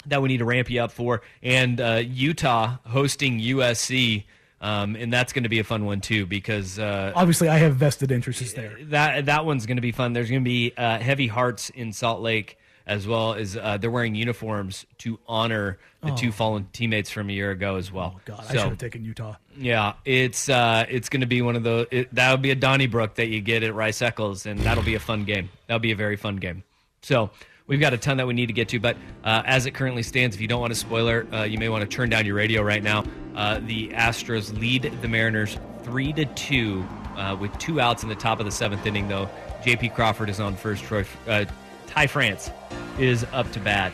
[0.06, 4.24] that we need to ramp you up for, and uh, Utah hosting USC.
[4.60, 7.76] Um, and that's going to be a fun one too because uh, Obviously, I have
[7.76, 8.76] vested interests there.
[8.86, 10.14] that that one's going to be fun.
[10.14, 12.58] There's going to be uh, heavy hearts in Salt Lake
[12.88, 16.16] as well as uh, they're wearing uniforms to honor the Oh.
[16.16, 18.14] two fallen teammates from a year ago as well.
[18.16, 19.34] Oh God, I should have taken Utah.
[19.56, 21.86] yeah, it's uh, it's going to be one of those.
[22.12, 25.24] That'll be a Donnybrook that you get at Rice Eccles, and that'll be a fun
[25.24, 25.50] game.
[25.66, 26.64] That'll be a very fun game.
[27.02, 27.30] So
[27.66, 30.02] we've got a ton that we need to get to, but uh, as it currently
[30.02, 32.34] stands, if you don't want a spoiler, uh, you may want to turn down your
[32.36, 33.04] radio right now.
[33.36, 36.86] Uh, the Astros lead the Mariners three to two
[37.16, 39.08] uh, with two outs in the top of the seventh inning.
[39.08, 39.28] Though
[39.64, 39.88] J.P.
[39.90, 40.84] Crawford is on first.
[40.84, 41.44] Troy, uh,
[41.88, 42.50] Ty France
[42.98, 43.92] is up to bat.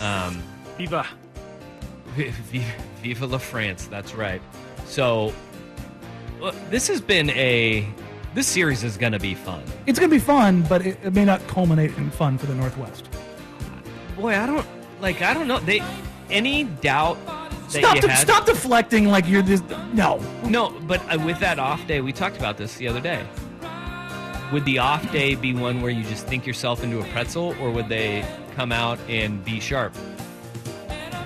[0.00, 0.42] Um,
[0.76, 1.06] Viva.
[2.14, 2.64] Viva,
[3.02, 3.86] Viva la France.
[3.86, 4.42] That's right.
[4.84, 5.32] So,
[6.70, 7.86] this has been a.
[8.34, 9.62] This series is going to be fun.
[9.86, 12.54] It's going to be fun, but it, it may not culminate in fun for the
[12.54, 13.08] Northwest.
[14.16, 14.66] Boy, I don't
[15.00, 15.22] like.
[15.22, 15.58] I don't know.
[15.60, 15.82] They
[16.30, 18.18] any doubt that Stop, you de- had?
[18.18, 19.62] stop deflecting like you're this.
[19.92, 20.18] No.
[20.44, 23.26] No, but uh, with that off day, we talked about this the other day.
[24.52, 27.70] Would the off day be one where you just think yourself into a pretzel, or
[27.70, 28.24] would they
[28.56, 29.94] come out and be sharp?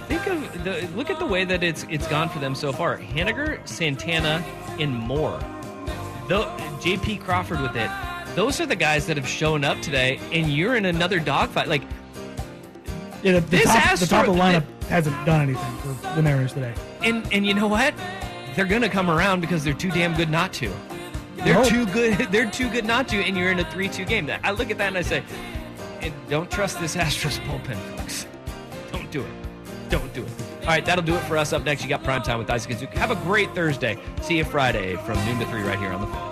[0.08, 2.98] Think of the look at the way that it's it's gone for them so far.
[2.98, 4.44] Haniger, Santana,
[4.80, 5.38] and Moore.
[6.28, 6.44] The
[6.82, 7.18] J.P.
[7.18, 7.90] Crawford with it.
[8.34, 11.68] Those are the guys that have shown up today, and you're in another dogfight.
[11.68, 11.82] Like
[13.22, 16.14] Yeah, the, the This top, the top of the Astro- lineup hasn't done anything for
[16.16, 16.74] the Mariners today.
[17.02, 17.94] And and you know what?
[18.56, 20.72] They're gonna come around because they're too damn good not to.
[21.44, 22.18] They're too good.
[22.32, 24.26] They're too good not to, and you're in a three-two game.
[24.26, 25.22] That I look at that and I say,
[26.00, 28.26] and don't trust this Astros bullpen, folks.
[28.92, 29.30] Don't do it.
[29.88, 30.30] Don't do it.
[30.62, 31.52] All right, that'll do it for us.
[31.52, 32.94] Up next, you got prime time with Isaac and Zook.
[32.94, 33.98] Have a great Thursday.
[34.22, 36.31] See you Friday from noon to three right here on the phone.